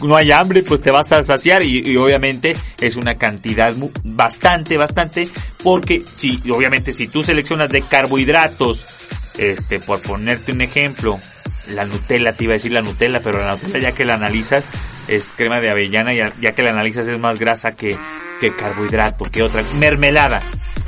no 0.02 0.16
hay 0.16 0.32
hambre, 0.32 0.64
pues 0.64 0.80
te 0.80 0.90
vas 0.90 1.12
a 1.12 1.22
saciar 1.22 1.62
y, 1.62 1.80
y 1.88 1.96
obviamente 1.96 2.56
es 2.80 2.96
una 2.96 3.14
cantidad 3.14 3.72
bastante, 4.02 4.76
bastante, 4.76 5.28
porque 5.62 6.02
si, 6.16 6.42
obviamente 6.50 6.92
si 6.92 7.06
tú 7.06 7.22
seleccionas 7.22 7.70
de 7.70 7.82
carbohidratos, 7.82 8.84
este, 9.38 9.78
por 9.78 10.00
ponerte 10.00 10.50
un 10.50 10.62
ejemplo, 10.62 11.20
la 11.68 11.84
Nutella, 11.84 12.32
te 12.32 12.44
iba 12.44 12.52
a 12.52 12.54
decir 12.54 12.72
la 12.72 12.82
Nutella, 12.82 13.20
pero 13.20 13.38
la 13.38 13.52
Nutella 13.52 13.78
ya 13.78 13.92
que 13.92 14.04
la 14.04 14.14
analizas 14.14 14.68
es 15.08 15.32
crema 15.36 15.60
de 15.60 15.70
avellana 15.70 16.14
y 16.14 16.18
ya 16.18 16.52
que 16.52 16.62
la 16.62 16.70
analizas 16.70 17.06
es 17.06 17.18
más 17.18 17.38
grasa 17.38 17.74
que, 17.74 17.96
que 18.40 18.54
carbohidrato, 18.54 19.24
que 19.24 19.42
otra, 19.42 19.62
mermelada. 19.78 20.40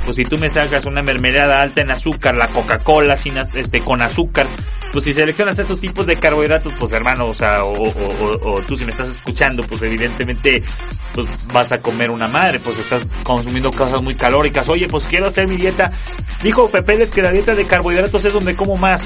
Pues 0.05 0.15
si 0.15 0.23
tú 0.23 0.37
me 0.37 0.49
sacas 0.49 0.85
una 0.85 1.01
mermelada 1.01 1.61
alta 1.61 1.81
en 1.81 1.91
azúcar, 1.91 2.35
la 2.35 2.47
Coca-Cola 2.47 3.17
sin 3.17 3.33
este 3.55 3.81
con 3.81 4.01
azúcar, 4.01 4.45
pues 4.93 5.03
si 5.03 5.13
seleccionas 5.13 5.59
esos 5.59 5.81
tipos 5.81 6.05
de 6.05 6.15
carbohidratos, 6.15 6.73
pues 6.79 6.91
hermano, 6.93 7.27
o 7.27 7.33
sea, 7.33 7.63
o, 7.65 8.61
tú 8.65 8.77
si 8.77 8.85
me 8.85 8.91
estás 8.91 9.09
escuchando, 9.09 9.63
pues 9.63 9.81
evidentemente, 9.81 10.63
pues 11.13 11.27
vas 11.51 11.71
a 11.73 11.79
comer 11.79 12.09
una 12.09 12.27
madre, 12.27 12.59
pues 12.59 12.77
estás 12.77 13.05
consumiendo 13.23 13.71
cosas 13.71 14.01
muy 14.01 14.15
calóricas. 14.15 14.69
Oye, 14.69 14.87
pues 14.87 15.07
quiero 15.07 15.27
hacer 15.27 15.47
mi 15.47 15.57
dieta. 15.57 15.91
Dijo 16.41 16.69
Pepeles 16.69 17.09
que 17.09 17.21
la 17.21 17.31
dieta 17.31 17.55
de 17.55 17.65
carbohidratos 17.65 18.23
es 18.23 18.33
donde 18.33 18.55
como 18.55 18.77
más. 18.77 19.03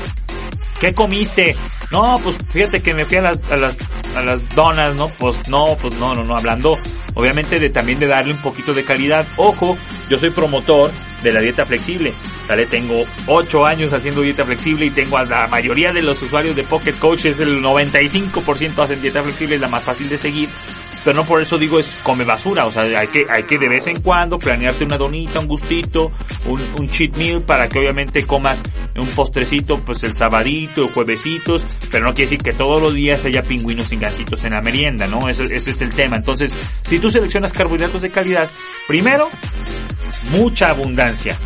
¿Qué 0.82 0.96
comiste? 0.96 1.56
No, 1.92 2.20
pues 2.24 2.38
fíjate 2.52 2.82
que 2.82 2.96
me 2.96 3.06
fui 3.06 3.18
a 3.18 3.22
las, 3.22 3.52
a 3.52 3.56
las, 3.56 3.76
a 4.16 4.24
las 4.24 4.56
donas, 4.56 4.96
¿no? 4.96 5.10
Pues 5.10 5.48
no, 5.48 5.78
pues 5.80 5.94
no, 5.96 6.16
no, 6.16 6.24
no, 6.24 6.36
hablando 6.36 6.76
obviamente 7.14 7.60
de 7.60 7.70
también 7.70 8.00
de 8.00 8.08
darle 8.08 8.34
un 8.34 8.42
poquito 8.42 8.74
de 8.74 8.84
calidad. 8.84 9.28
Ojo, 9.38 9.78
yo 10.10 10.18
soy 10.18 10.32
promotor 10.32 10.92
de 11.22 11.32
la 11.32 11.40
dieta 11.40 11.66
flexible. 11.66 12.14
¿Vale? 12.48 12.66
Tengo 12.66 13.06
8 13.28 13.66
años 13.66 13.94
haciendo 13.94 14.22
dieta 14.22 14.44
flexible 14.44 14.88
y 14.88 14.90
tengo 14.90 15.18
a 15.18 15.24
la 15.24 15.48
mayoría 15.48 15.94
de 15.94 16.02
los 16.02 16.22
usuarios 16.22 16.56
de 16.56 16.64
Pocket 16.64 16.98
Coach, 16.98 17.26
es 17.26 17.40
el 17.40 17.62
95% 17.64 18.80
hacen 18.80 19.02
dieta 19.02 19.24
flexible, 19.24 19.56
es 19.56 19.62
la 19.62 19.68
más 19.68 19.84
fácil 19.84 20.10
de 20.10 20.18
seguir. 20.18 20.50
Pero 21.04 21.16
no 21.16 21.26
por 21.26 21.42
eso 21.42 21.58
digo 21.58 21.80
es 21.80 21.96
come 22.04 22.24
basura, 22.24 22.66
o 22.66 22.72
sea, 22.72 22.84
hay 22.84 23.08
que, 23.08 23.26
hay 23.30 23.44
que 23.44 23.58
de 23.58 23.68
vez 23.68 23.88
en 23.88 24.02
cuando 24.02 24.38
planearte 24.38 24.84
una 24.84 24.98
donita, 24.98 25.40
un 25.40 25.48
gustito, 25.48 26.12
un, 26.46 26.62
un 26.80 26.90
cheat 26.90 27.18
meal 27.18 27.42
para 27.42 27.68
que 27.68 27.80
obviamente 27.80 28.26
comas 28.26 28.62
un 28.96 29.08
postrecito, 29.08 29.80
pues 29.84 30.04
el 30.04 30.14
sabadito, 30.14 30.88
juevesitos, 30.90 31.66
pero 31.90 32.06
no 32.06 32.14
quiere 32.14 32.30
decir 32.30 32.44
que 32.44 32.54
todos 32.54 32.82
los 32.82 32.94
días 32.94 33.26
haya 33.26 33.44
pingüinos 33.44 33.92
y 33.92 33.98
gansitos 33.98 34.44
en 34.44 34.52
la 34.52 34.62
merienda, 34.62 35.08
¿no? 35.08 35.28
Ese, 35.28 35.44
ese 35.44 35.72
es 35.72 35.82
el 35.82 35.92
tema. 35.92 36.18
Entonces, 36.18 36.52
si 36.84 37.00
tú 37.00 37.10
seleccionas 37.10 37.54
carbohidratos 37.54 38.02
de 38.02 38.10
calidad, 38.10 38.50
primero, 38.88 39.30
mucha 40.32 40.70
abundancia 40.70 41.38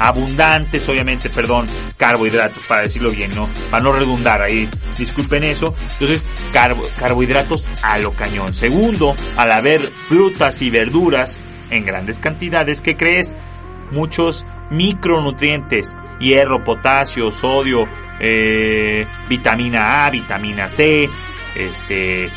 abundantes, 0.00 0.88
obviamente, 0.88 1.28
perdón, 1.30 1.66
carbohidratos, 1.96 2.64
para 2.66 2.82
decirlo 2.82 3.10
bien, 3.10 3.32
¿no? 3.34 3.48
Para 3.70 3.82
no 3.84 3.92
redundar 3.92 4.42
ahí, 4.42 4.68
disculpen 4.98 5.44
eso. 5.44 5.74
Entonces, 5.92 6.24
carbohidratos 6.98 7.70
a 7.82 7.98
lo 7.98 8.12
cañón. 8.12 8.54
Segundo, 8.54 9.14
al 9.36 9.52
haber 9.52 9.80
frutas 9.80 10.60
y 10.62 10.70
verduras 10.70 11.42
en 11.70 11.84
grandes 11.84 12.18
cantidades, 12.18 12.80
¿qué 12.80 12.96
crees? 12.96 13.36
Muchos 13.90 14.46
micronutrientes, 14.70 15.94
hierro, 16.18 16.64
potasio, 16.64 17.30
sodio, 17.30 17.86
eh, 18.20 19.06
vitamina 19.28 20.06
A, 20.06 20.10
vitamina 20.10 20.68
C, 20.68 21.08
este, 21.56 22.30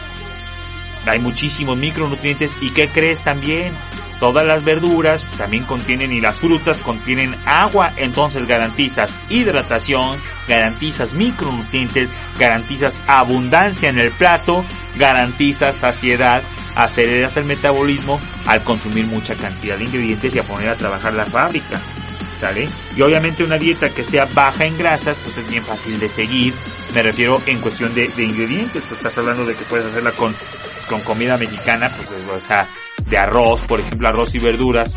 hay 1.05 1.19
muchísimos 1.19 1.77
micronutrientes 1.77 2.51
y 2.61 2.71
¿qué 2.71 2.87
crees 2.87 3.19
también? 3.19 3.71
Todas 4.19 4.45
las 4.45 4.63
verduras 4.63 5.25
también 5.37 5.63
contienen 5.65 6.11
y 6.11 6.21
las 6.21 6.35
frutas 6.35 6.79
contienen 6.79 7.35
agua, 7.45 7.91
entonces 7.97 8.47
garantizas 8.47 9.11
hidratación, 9.29 10.17
garantizas 10.47 11.13
micronutrientes, 11.13 12.09
garantizas 12.37 13.01
abundancia 13.07 13.89
en 13.89 13.99
el 13.99 14.11
plato, 14.11 14.63
garantizas 14.97 15.75
saciedad, 15.75 16.41
aceleras 16.75 17.37
el 17.37 17.45
metabolismo 17.45 18.19
al 18.45 18.63
consumir 18.63 19.05
mucha 19.07 19.35
cantidad 19.35 19.77
de 19.77 19.85
ingredientes 19.85 20.35
y 20.35 20.39
a 20.39 20.43
poner 20.43 20.69
a 20.69 20.75
trabajar 20.75 21.13
la 21.13 21.25
fábrica. 21.25 21.81
¿Sale? 22.39 22.67
Y 22.97 23.01
obviamente 23.01 23.43
una 23.43 23.57
dieta 23.57 23.89
que 23.89 24.03
sea 24.03 24.25
baja 24.33 24.65
en 24.65 24.77
grasas, 24.77 25.17
pues 25.23 25.37
es 25.37 25.49
bien 25.49 25.63
fácil 25.63 25.97
de 25.97 26.09
seguir. 26.09 26.53
Me 26.93 27.01
refiero 27.01 27.41
en 27.45 27.59
cuestión 27.59 27.93
de, 27.93 28.05
ingredientes, 28.17 28.81
pues 28.81 28.99
estás 28.99 29.17
hablando 29.17 29.45
de 29.45 29.55
que 29.55 29.63
puedes 29.63 29.85
hacerla 29.85 30.11
con, 30.11 30.35
con 30.89 30.99
comida 31.01 31.37
mexicana, 31.37 31.89
pues 31.95 32.09
o 32.11 32.39
sea, 32.45 32.67
de 33.07 33.17
arroz, 33.17 33.61
por 33.61 33.79
ejemplo, 33.79 34.07
arroz 34.07 34.33
y 34.35 34.39
verduras, 34.39 34.95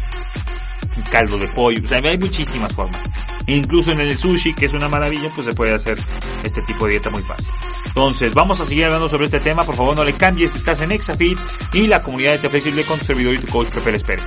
caldo 1.11 1.38
de 1.38 1.49
pollo, 1.49 1.83
o 1.85 1.88
sea, 1.88 1.99
hay 1.99 2.19
muchísimas 2.19 2.73
formas. 2.73 3.01
Incluso 3.47 3.92
en 3.92 4.01
el 4.01 4.19
sushi, 4.19 4.55
que 4.55 4.66
es 4.66 4.73
una 4.73 4.88
maravilla, 4.88 5.31
pues 5.35 5.47
se 5.47 5.53
puede 5.53 5.73
hacer 5.73 5.97
este 6.42 6.62
tipo 6.62 6.87
de 6.87 6.92
dieta 6.92 7.11
muy 7.11 7.23
fácil. 7.23 7.53
Entonces, 7.87 8.35
vamos 8.35 8.61
a 8.61 8.66
seguir 8.66 8.87
hablando 8.87 9.09
sobre 9.09 9.27
este 9.27 9.38
tema. 9.38 9.62
Por 9.64 9.77
favor, 9.77 9.97
no 9.97 10.05
le 10.05 10.12
cambies. 10.14 10.57
Estás 10.57 10.81
en 10.81 10.90
Exafit 10.92 11.38
y 11.73 11.87
la 11.87 12.03
comunidad 12.03 12.33
de 12.33 12.38
Te 12.38 12.49
Flexible 12.49 12.83
con 12.85 12.99
tu 12.99 13.05
servidor 13.05 13.35
y 13.35 13.38
tu 13.38 13.47
coach 13.47 13.69
Pepe 13.69 13.99
Pérez. 14.01 14.25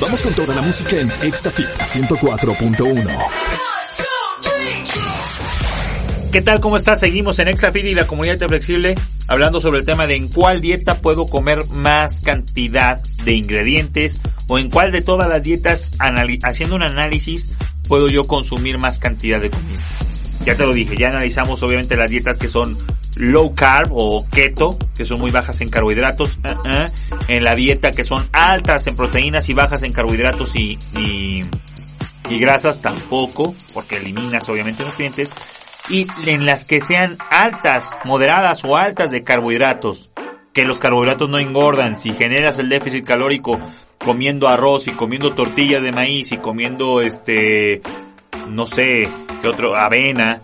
Vamos 0.00 0.22
con 0.22 0.32
toda 0.32 0.54
la 0.54 0.62
música 0.62 0.96
en 0.96 1.12
Exafit 1.22 1.66
104.1. 1.66 3.18
¿Qué 6.32 6.42
tal? 6.42 6.60
¿Cómo 6.60 6.76
estás? 6.76 7.00
Seguimos 7.00 7.38
en 7.38 7.48
Exafit 7.48 7.84
y 7.84 7.94
la 7.94 8.06
comunidad 8.06 8.38
de 8.38 8.48
flexible 8.48 8.94
hablando 9.28 9.60
sobre 9.60 9.80
el 9.80 9.84
tema 9.84 10.06
de 10.06 10.16
en 10.16 10.28
cuál 10.28 10.60
dieta 10.60 11.00
puedo 11.00 11.26
comer 11.26 11.66
más 11.68 12.20
cantidad 12.20 13.00
de 13.24 13.34
ingredientes 13.34 14.20
o 14.48 14.58
en 14.58 14.70
cuál 14.70 14.90
de 14.90 15.02
todas 15.02 15.28
las 15.28 15.42
dietas 15.42 15.96
haciendo 16.42 16.76
un 16.76 16.82
análisis 16.82 17.52
puedo 17.86 18.08
yo 18.08 18.24
consumir 18.24 18.78
más 18.78 18.98
cantidad 18.98 19.40
de 19.40 19.50
comida. 19.50 19.84
Ya 20.44 20.54
te 20.56 20.64
lo 20.64 20.72
dije, 20.72 20.96
ya 20.96 21.10
analizamos 21.10 21.62
obviamente 21.62 21.96
las 21.96 22.10
dietas 22.10 22.36
que 22.36 22.48
son 22.48 22.76
low 23.16 23.54
carb 23.54 23.90
o 23.92 24.26
keto, 24.30 24.78
que 24.96 25.04
son 25.04 25.20
muy 25.20 25.30
bajas 25.30 25.60
en 25.60 25.68
carbohidratos, 25.68 26.38
uh, 26.38 26.68
uh, 26.68 26.86
en 27.26 27.42
la 27.42 27.54
dieta 27.54 27.90
que 27.90 28.04
son 28.04 28.28
altas 28.32 28.86
en 28.86 28.96
proteínas 28.96 29.48
y 29.48 29.52
bajas 29.52 29.82
en 29.82 29.92
carbohidratos 29.92 30.54
y, 30.54 30.78
y, 30.96 31.42
y 32.30 32.38
grasas 32.38 32.80
tampoco, 32.80 33.54
porque 33.74 33.96
eliminas 33.96 34.48
obviamente 34.48 34.84
nutrientes, 34.84 35.32
y 35.88 36.06
en 36.26 36.46
las 36.46 36.64
que 36.64 36.80
sean 36.80 37.18
altas, 37.30 37.96
moderadas 38.04 38.64
o 38.64 38.76
altas 38.76 39.10
de 39.10 39.24
carbohidratos. 39.24 40.10
Que 40.52 40.64
los 40.64 40.78
carbohidratos 40.78 41.28
no 41.28 41.38
engordan. 41.38 41.96
Si 41.96 42.12
generas 42.12 42.58
el 42.58 42.68
déficit 42.68 43.04
calórico 43.04 43.58
comiendo 43.98 44.48
arroz 44.48 44.88
y 44.88 44.92
comiendo 44.92 45.34
tortillas 45.34 45.82
de 45.82 45.92
maíz 45.92 46.32
y 46.32 46.38
comiendo 46.38 47.00
este, 47.00 47.82
no 48.48 48.66
sé, 48.66 49.08
qué 49.40 49.48
otro, 49.48 49.76
avena, 49.76 50.40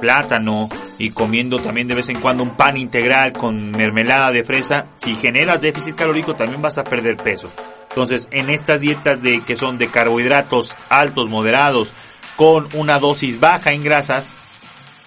plátano 0.00 0.68
y 0.98 1.10
comiendo 1.10 1.58
también 1.58 1.88
de 1.88 1.94
vez 1.94 2.08
en 2.08 2.20
cuando 2.20 2.42
un 2.42 2.56
pan 2.56 2.76
integral 2.76 3.32
con 3.32 3.70
mermelada 3.70 4.32
de 4.32 4.44
fresa, 4.44 4.86
si 4.96 5.14
generas 5.14 5.60
déficit 5.60 5.94
calórico 5.94 6.34
también 6.34 6.62
vas 6.62 6.78
a 6.78 6.84
perder 6.84 7.16
peso. 7.16 7.50
Entonces, 7.90 8.28
en 8.30 8.50
estas 8.50 8.80
dietas 8.80 9.20
de 9.20 9.42
que 9.42 9.56
son 9.56 9.78
de 9.78 9.88
carbohidratos 9.88 10.74
altos, 10.88 11.28
moderados, 11.28 11.92
con 12.36 12.68
una 12.74 12.98
dosis 12.98 13.40
baja 13.40 13.72
en 13.72 13.82
grasas, 13.82 14.34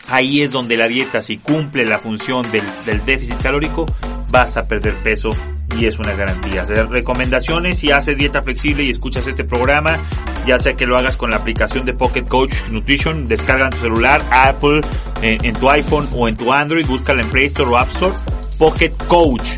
Ahí 0.07 0.41
es 0.41 0.51
donde 0.51 0.75
la 0.75 0.87
dieta, 0.87 1.21
si 1.21 1.37
cumple 1.37 1.85
la 1.85 1.99
función 1.99 2.45
del, 2.51 3.05
déficit 3.05 3.41
calórico, 3.41 3.85
vas 4.29 4.57
a 4.57 4.67
perder 4.67 5.01
peso 5.01 5.29
y 5.77 5.85
es 5.85 5.97
una 5.97 6.13
garantía. 6.13 6.63
Hacer 6.63 6.89
recomendaciones 6.89 7.79
si 7.79 7.91
haces 7.91 8.17
dieta 8.17 8.41
flexible 8.41 8.83
y 8.83 8.89
escuchas 8.89 9.25
este 9.27 9.45
programa, 9.45 9.99
ya 10.45 10.59
sea 10.59 10.73
que 10.73 10.85
lo 10.85 10.97
hagas 10.97 11.15
con 11.15 11.31
la 11.31 11.37
aplicación 11.37 11.85
de 11.85 11.93
Pocket 11.93 12.23
Coach 12.23 12.53
Nutrition, 12.69 13.27
descarga 13.27 13.65
en 13.65 13.71
tu 13.71 13.77
celular, 13.77 14.25
Apple, 14.29 14.81
en, 15.21 15.53
tu 15.53 15.69
iPhone 15.69 16.09
o 16.13 16.27
en 16.27 16.35
tu 16.35 16.51
Android, 16.51 16.85
búscala 16.85 17.21
en 17.21 17.29
Play 17.29 17.45
Store 17.45 17.71
o 17.71 17.77
App 17.77 17.89
Store, 17.89 18.15
Pocket 18.57 18.91
Coach. 19.07 19.57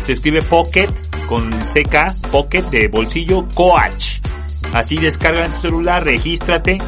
Se 0.00 0.12
escribe 0.12 0.40
Pocket 0.42 0.88
con 1.28 1.50
CK, 1.50 2.30
Pocket 2.30 2.62
de 2.70 2.88
bolsillo, 2.88 3.46
Coach. 3.54 4.20
Así 4.72 4.96
descarga 4.96 5.44
en 5.44 5.52
tu 5.52 5.60
celular, 5.60 6.02
regístrate 6.02 6.78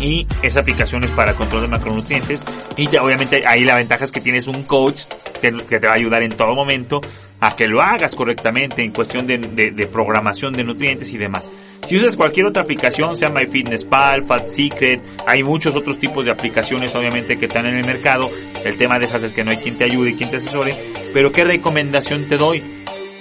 y 0.00 0.26
esa 0.42 0.60
aplicación 0.60 1.04
es 1.04 1.10
para 1.10 1.34
control 1.34 1.62
de 1.62 1.68
macronutrientes 1.68 2.44
y 2.76 2.94
obviamente 2.96 3.42
ahí 3.46 3.64
la 3.64 3.76
ventaja 3.76 4.04
es 4.04 4.12
que 4.12 4.20
tienes 4.20 4.46
un 4.46 4.62
coach 4.64 5.02
que, 5.40 5.50
te 5.50 5.86
va 5.86 5.92
a 5.92 5.96
ayudar 5.96 6.22
en 6.22 6.36
todo 6.36 6.54
momento 6.54 7.00
a 7.40 7.54
que 7.54 7.66
lo 7.66 7.80
hagas 7.80 8.14
correctamente 8.14 8.82
en 8.82 8.92
cuestión 8.92 9.26
de, 9.26 9.88
programación 9.92 10.52
de 10.52 10.64
nutrientes 10.64 11.12
y 11.12 11.18
demás. 11.18 11.48
Si 11.84 11.96
usas 11.96 12.16
cualquier 12.16 12.46
otra 12.46 12.64
aplicación, 12.64 13.16
sea 13.16 13.30
MyFitnessPal, 13.30 14.24
Fat 14.24 14.48
Secret, 14.48 15.00
hay 15.26 15.44
muchos 15.44 15.76
otros 15.76 15.96
tipos 15.98 16.24
de 16.24 16.32
aplicaciones 16.32 16.94
obviamente 16.96 17.38
que 17.38 17.46
están 17.46 17.66
en 17.66 17.76
el 17.76 17.86
mercado. 17.86 18.28
El 18.64 18.76
tema 18.76 18.98
de 18.98 19.04
esas 19.06 19.22
es 19.22 19.32
que 19.32 19.44
no 19.44 19.52
hay 19.52 19.58
quien 19.58 19.78
te 19.78 19.84
ayude 19.84 20.10
y 20.10 20.14
quien 20.14 20.30
te 20.30 20.38
asesore. 20.38 20.74
Pero 21.14 21.30
¿qué 21.30 21.44
recomendación 21.44 22.28
te 22.28 22.36
doy? 22.36 22.64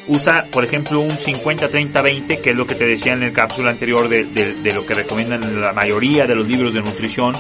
Usa, 0.07 0.45
por 0.51 0.63
ejemplo, 0.63 0.99
un 0.99 1.17
50-30-20, 1.17 2.41
que 2.41 2.49
es 2.51 2.55
lo 2.55 2.65
que 2.65 2.75
te 2.75 2.85
decía 2.85 3.13
en 3.13 3.23
el 3.23 3.33
cápsula 3.33 3.71
anterior 3.71 4.07
de, 4.07 4.23
de, 4.23 4.73
lo 4.73 4.85
que 4.85 4.93
recomiendan 4.93 5.61
la 5.61 5.73
mayoría 5.73 6.25
de 6.27 6.35
los 6.35 6.47
libros 6.47 6.73
de 6.73 6.81
nutrición 6.81 7.35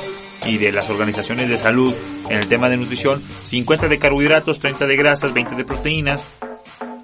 y 0.45 0.57
de 0.57 0.71
las 0.71 0.89
organizaciones 0.89 1.49
de 1.49 1.57
salud 1.57 1.95
en 2.29 2.37
el 2.37 2.47
tema 2.47 2.69
de 2.69 2.77
nutrición. 2.77 3.21
50 3.43 3.87
de 3.87 3.97
carbohidratos, 3.97 4.59
30 4.59 4.85
de 4.85 4.95
grasas, 4.95 5.33
20 5.33 5.55
de 5.55 5.65
proteínas. 5.65 6.21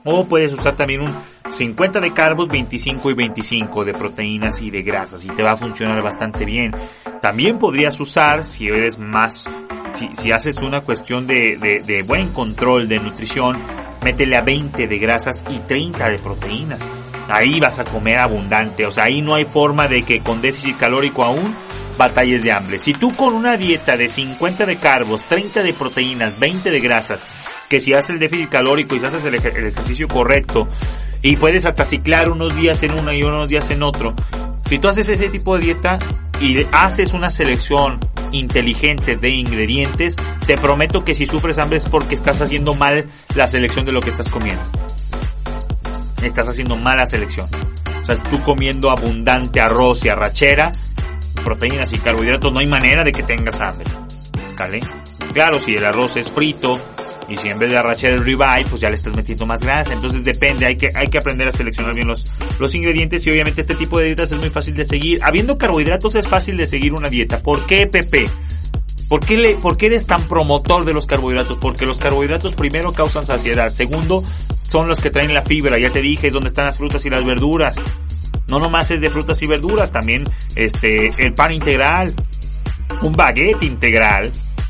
O 0.06 0.26
puedes 0.26 0.52
usar 0.52 0.76
también 0.76 1.02
un 1.02 1.16
50 1.50 2.02
de 2.02 2.12
carbos, 2.12 2.50
25 2.50 3.12
y 3.12 3.14
25 3.14 3.86
de 3.86 3.94
proteínas 3.94 4.60
y 4.62 4.70
de 4.70 4.82
grasas 4.82 5.24
y 5.24 5.30
te 5.30 5.44
va 5.44 5.52
a 5.52 5.58
funcionar 5.58 6.02
bastante 6.02 6.44
bien. 6.44 6.72
También 7.22 7.58
podrías 7.58 7.98
usar, 8.02 8.44
si 8.46 8.68
eres 8.68 8.98
más, 8.98 9.46
si, 9.94 10.10
si 10.12 10.32
haces 10.32 10.58
una 10.58 10.82
cuestión 10.82 11.26
de, 11.26 11.58
de, 11.58 11.82
de 11.82 12.02
buen 12.02 12.30
control 12.30 12.90
de 12.90 13.00
nutrición, 13.00 13.62
métele 14.04 14.36
a 14.36 14.42
20 14.42 14.88
de 14.88 14.98
grasas 15.00 15.44
y 15.50 15.60
30 15.60 16.10
de 16.10 16.20
proteínas. 16.20 16.82
Ahí 17.30 17.60
vas 17.60 17.80
a 17.80 17.84
comer 17.86 18.20
abundante, 18.20 18.86
o 18.86 18.92
sea, 18.92 19.06
ahí 19.06 19.22
no 19.22 19.34
hay 19.34 19.46
forma 19.46 19.88
de 19.88 20.04
que 20.04 20.20
con 20.20 20.42
déficit 20.42 20.78
calórico 20.78 21.24
aún 21.24 21.56
batalles 21.98 22.44
de 22.44 22.52
hambre. 22.52 22.80
Si 22.80 22.94
tú 22.94 23.16
con 23.16 23.34
una 23.34 23.56
dieta 23.56 23.98
de 23.98 24.10
50 24.10 24.66
de 24.66 24.78
carbos, 24.78 25.24
30 25.24 25.64
de 25.64 25.74
proteínas, 25.74 26.40
20 26.40 26.70
de 26.70 26.80
grasas, 26.80 27.24
que 27.70 27.80
si 27.80 27.94
haces 27.94 28.12
el 28.12 28.20
déficit 28.20 28.50
calórico 28.50 28.96
y 28.96 29.04
haces 29.04 29.24
el, 29.24 29.36
el 29.36 29.68
ejercicio 29.68 30.08
correcto 30.08 30.68
y 31.22 31.38
puedes 31.38 31.66
hasta 31.66 31.86
ciclar 31.86 32.30
unos 32.30 32.56
días 32.56 32.84
en 32.84 32.94
uno 32.94 33.14
y 33.14 33.24
unos 33.24 33.50
días 33.50 33.70
en 33.70 33.84
otro, 33.84 34.14
si 34.68 34.80
tú 34.80 34.90
haces 34.90 35.08
ese 35.08 35.30
tipo 35.30 35.58
de 35.58 35.66
dieta 35.66 36.00
y 36.40 36.66
haces 36.72 37.14
una 37.14 37.30
selección 37.30 38.00
inteligente 38.32 39.16
de 39.16 39.30
ingredientes, 39.30 40.16
te 40.46 40.58
prometo 40.58 41.04
que 41.04 41.14
si 41.14 41.26
sufres 41.26 41.58
hambre 41.58 41.78
es 41.78 41.86
porque 41.86 42.16
estás 42.16 42.42
haciendo 42.42 42.74
mal 42.74 43.06
la 43.36 43.48
selección 43.48 43.86
de 43.86 43.94
lo 43.94 44.02
que 44.02 44.10
estás 44.10 44.30
comiendo. 44.30 44.64
Estás 46.22 46.48
haciendo 46.48 46.76
mala 46.78 47.06
selección. 47.06 47.48
O 48.02 48.06
sea, 48.06 48.16
tú 48.24 48.40
comiendo 48.42 48.90
abundante 48.90 49.62
arroz 49.62 50.04
y 50.06 50.10
arrachera, 50.10 50.72
proteínas 51.44 51.94
y 51.94 52.00
carbohidratos, 52.00 52.52
no 52.52 52.60
hay 52.60 52.68
manera 52.68 53.04
de 53.04 53.12
que 53.12 53.24
tengas 53.24 53.62
hambre. 53.62 53.88
¿Vale? 54.58 54.80
Claro, 55.34 55.60
si 55.60 55.74
el 55.74 55.86
arroz 55.86 56.16
es 56.18 56.32
frito, 56.32 56.80
y 57.28 57.36
si 57.36 57.48
en 57.48 57.60
vez 57.60 57.72
de 57.72 57.78
arrachar 57.78 58.12
el 58.12 58.24
ribeye, 58.24 58.66
pues 58.70 58.82
ya 58.82 58.90
le 58.90 58.96
estás 58.96 59.16
metiendo 59.16 59.46
más 59.46 59.62
grasa. 59.62 59.94
Entonces 59.94 60.24
depende, 60.24 60.66
hay 60.66 60.76
que, 60.76 60.92
hay 60.94 61.08
que 61.08 61.18
aprender 61.18 61.48
a 61.48 61.52
seleccionar 61.52 61.94
bien 61.94 62.08
los, 62.08 62.26
los 62.60 62.76
ingredientes 62.76 63.26
y 63.26 63.32
obviamente 63.32 63.62
este 63.62 63.76
tipo 63.76 64.00
de 64.00 64.06
dietas 64.06 64.32
es 64.32 64.38
muy 64.38 64.50
fácil 64.50 64.76
de 64.76 64.86
seguir. 64.86 65.20
Habiendo 65.24 65.58
carbohidratos 65.58 66.16
es 66.16 66.28
fácil 66.28 66.58
de 66.58 66.68
seguir 66.68 66.94
una 66.94 67.10
dieta. 67.10 67.42
¿Por 67.42 67.66
qué, 67.66 67.88
Pepe? 67.88 68.26
¿Por 69.10 69.26
qué, 69.26 69.38
le, 69.38 69.56
¿Por 69.56 69.78
qué 69.78 69.88
eres 69.88 70.06
tan 70.06 70.28
promotor 70.28 70.86
de 70.86 70.94
los 70.94 71.06
carbohidratos? 71.06 71.58
Porque 71.58 71.86
los 71.86 72.00
carbohidratos 72.00 72.56
primero 72.56 72.94
causan 72.94 73.26
saciedad. 73.26 73.72
Segundo, 73.72 74.24
son 74.64 74.88
los 74.88 75.00
que 75.00 75.12
traen 75.12 75.34
la 75.34 75.44
fibra. 75.44 75.78
Ya 75.78 75.92
te 75.92 76.02
dije, 76.02 76.28
es 76.28 76.34
donde 76.34 76.48
están 76.48 76.66
las 76.66 76.78
frutas 76.78 77.06
y 77.06 77.10
las 77.10 77.24
verduras. 77.24 77.76
No 78.48 78.60
nomás 78.60 78.92
es 78.92 79.02
de 79.02 79.10
frutas 79.10 79.42
y 79.42 79.48
verduras, 79.48 79.92
también 79.92 80.26
este, 80.56 81.12
el 81.18 81.34
pan 81.34 81.52
integral, 81.54 82.14
un 83.02 83.14
baguette 83.14 83.64
integral, 83.64 84.32
¿me 84.32 84.63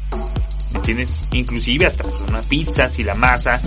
entiendes? 0.73 1.19
Inclusive 1.31 1.85
hasta 1.85 2.03
una 2.27 2.41
pizza, 2.41 2.89
si 2.89 3.03
la 3.03 3.15
masa 3.15 3.61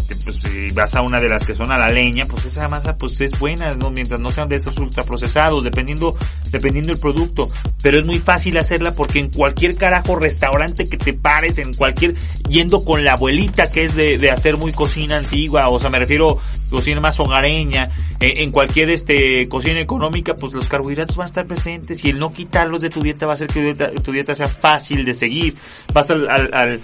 este, 0.00 0.16
pues 0.16 0.36
si 0.36 0.70
vas 0.74 0.94
a 0.94 1.02
una 1.02 1.20
de 1.20 1.28
las 1.28 1.44
que 1.44 1.54
son 1.54 1.70
a 1.70 1.78
la 1.78 1.90
leña, 1.90 2.26
pues 2.26 2.44
esa 2.46 2.68
masa 2.68 2.96
pues 2.96 3.20
es 3.20 3.38
buena, 3.38 3.72
¿no? 3.74 3.90
mientras 3.90 4.20
no 4.20 4.30
sean 4.30 4.48
de 4.48 4.56
esos 4.56 4.76
ultraprocesados, 4.78 5.62
dependiendo, 5.64 6.16
dependiendo 6.50 6.92
del 6.92 7.00
producto. 7.00 7.50
Pero 7.82 7.98
es 7.98 8.04
muy 8.04 8.18
fácil 8.18 8.56
hacerla 8.56 8.92
porque 8.92 9.18
en 9.18 9.30
cualquier 9.30 9.76
carajo 9.76 10.16
restaurante 10.16 10.88
que 10.88 10.96
te 10.96 11.12
pares, 11.12 11.58
en 11.58 11.72
cualquier, 11.74 12.14
yendo 12.48 12.84
con 12.84 13.04
la 13.04 13.12
abuelita 13.12 13.70
que 13.70 13.84
es 13.84 13.94
de, 13.94 14.18
de 14.18 14.30
hacer 14.30 14.56
muy 14.56 14.72
cocina 14.72 15.18
antigua, 15.18 15.68
o 15.68 15.78
sea 15.78 15.90
me 15.90 15.98
refiero 15.98 16.38
cocina 16.70 17.00
más 17.00 17.18
hogareña, 17.20 17.90
eh, 18.20 18.44
en 18.44 18.52
cualquier 18.52 18.90
este 18.90 19.48
cocina 19.48 19.80
económica, 19.80 20.34
pues 20.34 20.52
los 20.52 20.68
carbohidratos 20.68 21.16
van 21.16 21.24
a 21.24 21.26
estar 21.26 21.46
presentes 21.46 22.04
y 22.04 22.10
el 22.10 22.18
no 22.18 22.32
quitarlos 22.32 22.80
de 22.80 22.90
tu 22.90 23.02
dieta 23.02 23.26
va 23.26 23.32
a 23.32 23.34
hacer 23.34 23.48
que 23.48 23.74
tu 24.02 24.12
dieta, 24.12 24.34
sea 24.34 24.48
fácil 24.48 25.04
de 25.04 25.14
seguir. 25.14 25.56
Vas 25.92 26.10
al, 26.10 26.28
al 26.28 26.80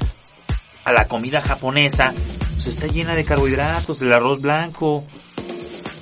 a 0.86 0.92
la 0.92 1.08
comida 1.08 1.40
japonesa, 1.40 2.14
pues 2.56 2.68
está 2.68 2.86
llena 2.86 3.14
de 3.14 3.24
carbohidratos, 3.24 4.00
el 4.02 4.12
arroz 4.12 4.40
blanco. 4.40 5.04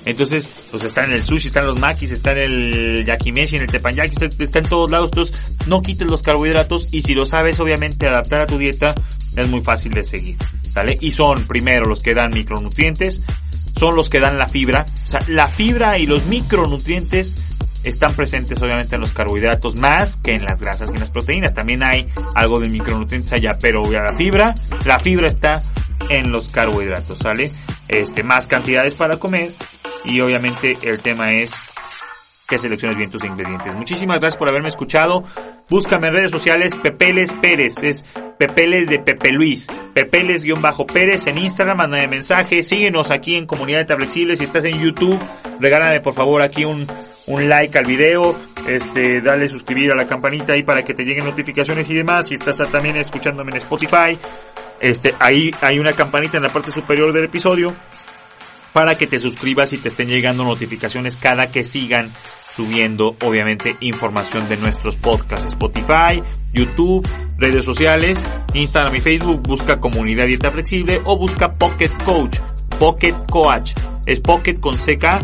Entonces, 0.05 0.49
pues 0.71 0.83
está 0.85 1.03
en 1.03 1.11
el 1.11 1.23
sushi, 1.23 1.47
está 1.47 1.59
en 1.61 1.67
los 1.67 1.79
makis, 1.79 2.11
está 2.11 2.31
en 2.31 2.37
el 2.37 3.05
yakimeshi, 3.05 3.57
en 3.57 3.63
el 3.63 3.67
tepanyaki, 3.67 4.15
está 4.23 4.59
en 4.59 4.69
todos 4.69 4.89
lados. 4.89 5.09
Entonces, 5.11 5.35
no 5.67 5.81
quites 5.81 6.07
los 6.07 6.21
carbohidratos 6.21 6.87
y 6.91 7.01
si 7.01 7.13
lo 7.13 7.25
sabes, 7.25 7.59
obviamente, 7.59 8.07
adaptar 8.07 8.41
a 8.41 8.45
tu 8.45 8.57
dieta 8.57 8.95
es 9.35 9.49
muy 9.49 9.61
fácil 9.61 9.91
de 9.91 10.03
seguir. 10.03 10.37
¿Sale? 10.71 10.97
Y 11.01 11.11
son 11.11 11.45
primero 11.45 11.85
los 11.85 12.01
que 12.01 12.13
dan 12.13 12.31
micronutrientes, 12.33 13.21
son 13.77 13.95
los 13.95 14.09
que 14.09 14.19
dan 14.19 14.37
la 14.37 14.47
fibra. 14.47 14.85
O 15.05 15.07
sea, 15.07 15.19
la 15.27 15.47
fibra 15.47 15.97
y 15.97 16.05
los 16.05 16.25
micronutrientes 16.25 17.35
están 17.83 18.15
presentes 18.15 18.61
obviamente 18.61 18.95
en 18.95 19.01
los 19.01 19.13
carbohidratos 19.13 19.75
más 19.75 20.17
que 20.17 20.33
en 20.33 20.43
las 20.43 20.59
grasas 20.59 20.89
y 20.89 20.93
en 20.93 20.99
las 20.99 21.11
proteínas. 21.11 21.53
También 21.53 21.83
hay 21.83 22.07
algo 22.35 22.59
de 22.59 22.69
micronutrientes 22.69 23.31
allá, 23.33 23.57
pero 23.59 23.89
la 23.91 24.13
fibra, 24.13 24.55
la 24.85 24.99
fibra 24.99 25.27
está 25.27 25.63
en 26.09 26.31
los 26.31 26.49
carbohidratos, 26.49 27.19
¿sale? 27.19 27.51
Este, 27.87 28.23
más 28.23 28.47
cantidades 28.47 28.93
para 28.95 29.17
comer 29.17 29.53
y 30.03 30.21
obviamente 30.21 30.77
el 30.83 31.01
tema 31.01 31.31
es 31.33 31.51
que 32.47 32.57
selecciones 32.57 32.97
bien 32.97 33.09
tus 33.09 33.23
ingredientes. 33.23 33.73
Muchísimas 33.75 34.19
gracias 34.19 34.37
por 34.37 34.47
haberme 34.47 34.69
escuchado. 34.69 35.23
Búscame 35.69 36.07
en 36.07 36.13
redes 36.13 36.31
sociales 36.31 36.75
Pepeles 36.75 37.33
Pérez, 37.33 37.81
es 37.81 38.05
Pepeles 38.37 38.87
de 38.87 38.99
Pepe 38.99 39.31
Luis, 39.31 39.67
Pepeles-Pérez 39.93 41.27
en 41.27 41.37
Instagram, 41.37 41.77
mándame 41.77 42.07
mensaje, 42.07 42.61
síguenos 42.61 43.09
aquí 43.09 43.35
en 43.35 43.47
Comunidad 43.47 43.85
de 43.85 43.95
Flexible, 43.95 44.35
si 44.35 44.43
estás 44.43 44.65
en 44.65 44.79
YouTube, 44.79 45.19
regálame 45.59 46.01
por 46.01 46.13
favor 46.13 46.41
aquí 46.41 46.65
un, 46.65 46.85
un 47.27 47.49
like 47.49 47.77
al 47.77 47.85
video, 47.85 48.35
este, 48.67 49.21
dale 49.21 49.47
suscribir 49.47 49.91
a 49.91 49.95
la 49.95 50.05
campanita 50.05 50.53
ahí 50.53 50.63
para 50.63 50.83
que 50.83 50.93
te 50.93 51.03
lleguen 51.03 51.25
notificaciones 51.25 51.89
y 51.89 51.95
demás. 51.95 52.27
Si 52.27 52.35
estás 52.35 52.57
también 52.71 52.97
escuchándome 52.97 53.51
en 53.51 53.57
Spotify, 53.57 54.17
este, 54.79 55.13
ahí 55.19 55.51
hay 55.61 55.79
una 55.79 55.93
campanita 55.93 56.37
en 56.37 56.43
la 56.43 56.51
parte 56.51 56.71
superior 56.71 57.13
del 57.13 57.25
episodio 57.25 57.73
para 58.73 58.97
que 58.97 59.07
te 59.07 59.19
suscribas 59.19 59.71
y 59.73 59.77
te 59.77 59.87
estén 59.87 60.09
llegando 60.09 60.43
notificaciones 60.43 61.15
cada 61.15 61.49
que 61.49 61.63
sigan 61.63 62.11
subiendo, 62.53 63.15
obviamente, 63.23 63.77
información 63.79 64.47
de 64.47 64.57
nuestros 64.57 64.97
podcasts. 64.97 65.47
Spotify, 65.47 66.21
YouTube, 66.53 67.07
redes 67.37 67.65
sociales, 67.65 68.25
Instagram 68.53 68.95
y 68.95 68.99
Facebook, 68.99 69.41
busca 69.41 69.79
Comunidad 69.79 70.27
Dieta 70.27 70.51
Flexible 70.51 71.01
o 71.05 71.17
busca 71.17 71.53
Pocket 71.53 71.91
Coach, 72.03 72.39
Pocket 72.77 73.15
Coach. 73.29 73.71
Es 74.05 74.19
Pocket 74.19 74.59
con 74.59 74.75
CK 74.75 75.23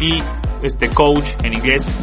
y 0.00 0.22
este 0.62 0.88
coach 0.88 1.30
en 1.42 1.54
inglés, 1.54 1.98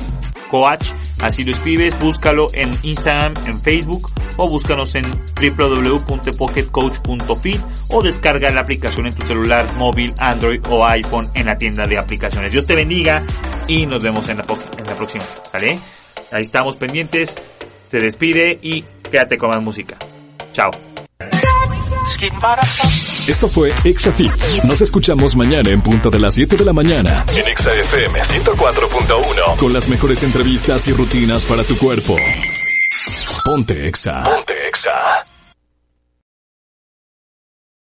coach, 0.50 0.92
así 1.22 1.44
lo 1.44 1.52
escribes, 1.52 1.98
búscalo 2.00 2.48
en 2.54 2.72
Instagram, 2.84 3.34
en 3.46 3.62
Facebook 3.62 4.12
o 4.38 4.50
búscanos 4.50 4.96
en 4.96 5.04
www.pocketcoach.fit 5.40 7.62
o 7.90 8.02
descarga 8.02 8.50
la 8.52 8.62
aplicación 8.62 9.06
en 9.08 9.14
tu 9.14 9.28
celular 9.28 9.74
móvil, 9.76 10.14
Android 10.18 10.62
o 10.70 10.86
iPhone 10.86 11.30
en 11.34 11.46
la 11.46 11.58
tienda 11.58 11.86
de 11.86 11.98
aplicaciones. 11.98 12.52
Dios 12.52 12.66
te 12.66 12.76
bendiga 12.76 13.24
y 13.68 13.86
nos 13.86 14.04
vemos 14.04 14.28
en 14.30 14.38
la, 14.38 14.46
en 14.78 14.86
la 14.86 14.96
próxima, 14.96 15.28
¿vale? 15.54 15.80
Ahí 16.32 16.44
estamos 16.44 16.78
pendientes, 16.78 17.36
se 17.88 18.00
despide 18.00 18.60
y 18.62 18.84
quédate 19.10 19.38
con 19.38 19.50
más 19.50 19.62
música. 19.62 19.98
Chao. 20.52 20.72
Esto 23.28 23.48
fue 23.48 23.72
ExaFit. 23.84 24.32
Nos 24.64 24.82
escuchamos 24.82 25.36
mañana 25.36 25.70
en 25.70 25.82
punto 25.82 26.10
de 26.10 26.20
las 26.20 26.34
7 26.34 26.58
de 26.58 26.66
la 26.66 26.74
mañana. 26.74 27.26
En 27.36 27.48
ExaFM 27.48 28.20
104.1. 28.22 29.58
Con 29.58 29.74
las 29.74 29.88
mejores 29.88 30.24
entrevistas 30.24 30.88
y 30.88 30.94
rutinas 30.94 31.46
para 31.46 31.64
tu 31.64 31.78
cuerpo. 31.78 32.16
Ponte 33.46 33.88
Exa. 33.88 34.24
Ponte 34.24 34.54
Exa. 34.68 35.29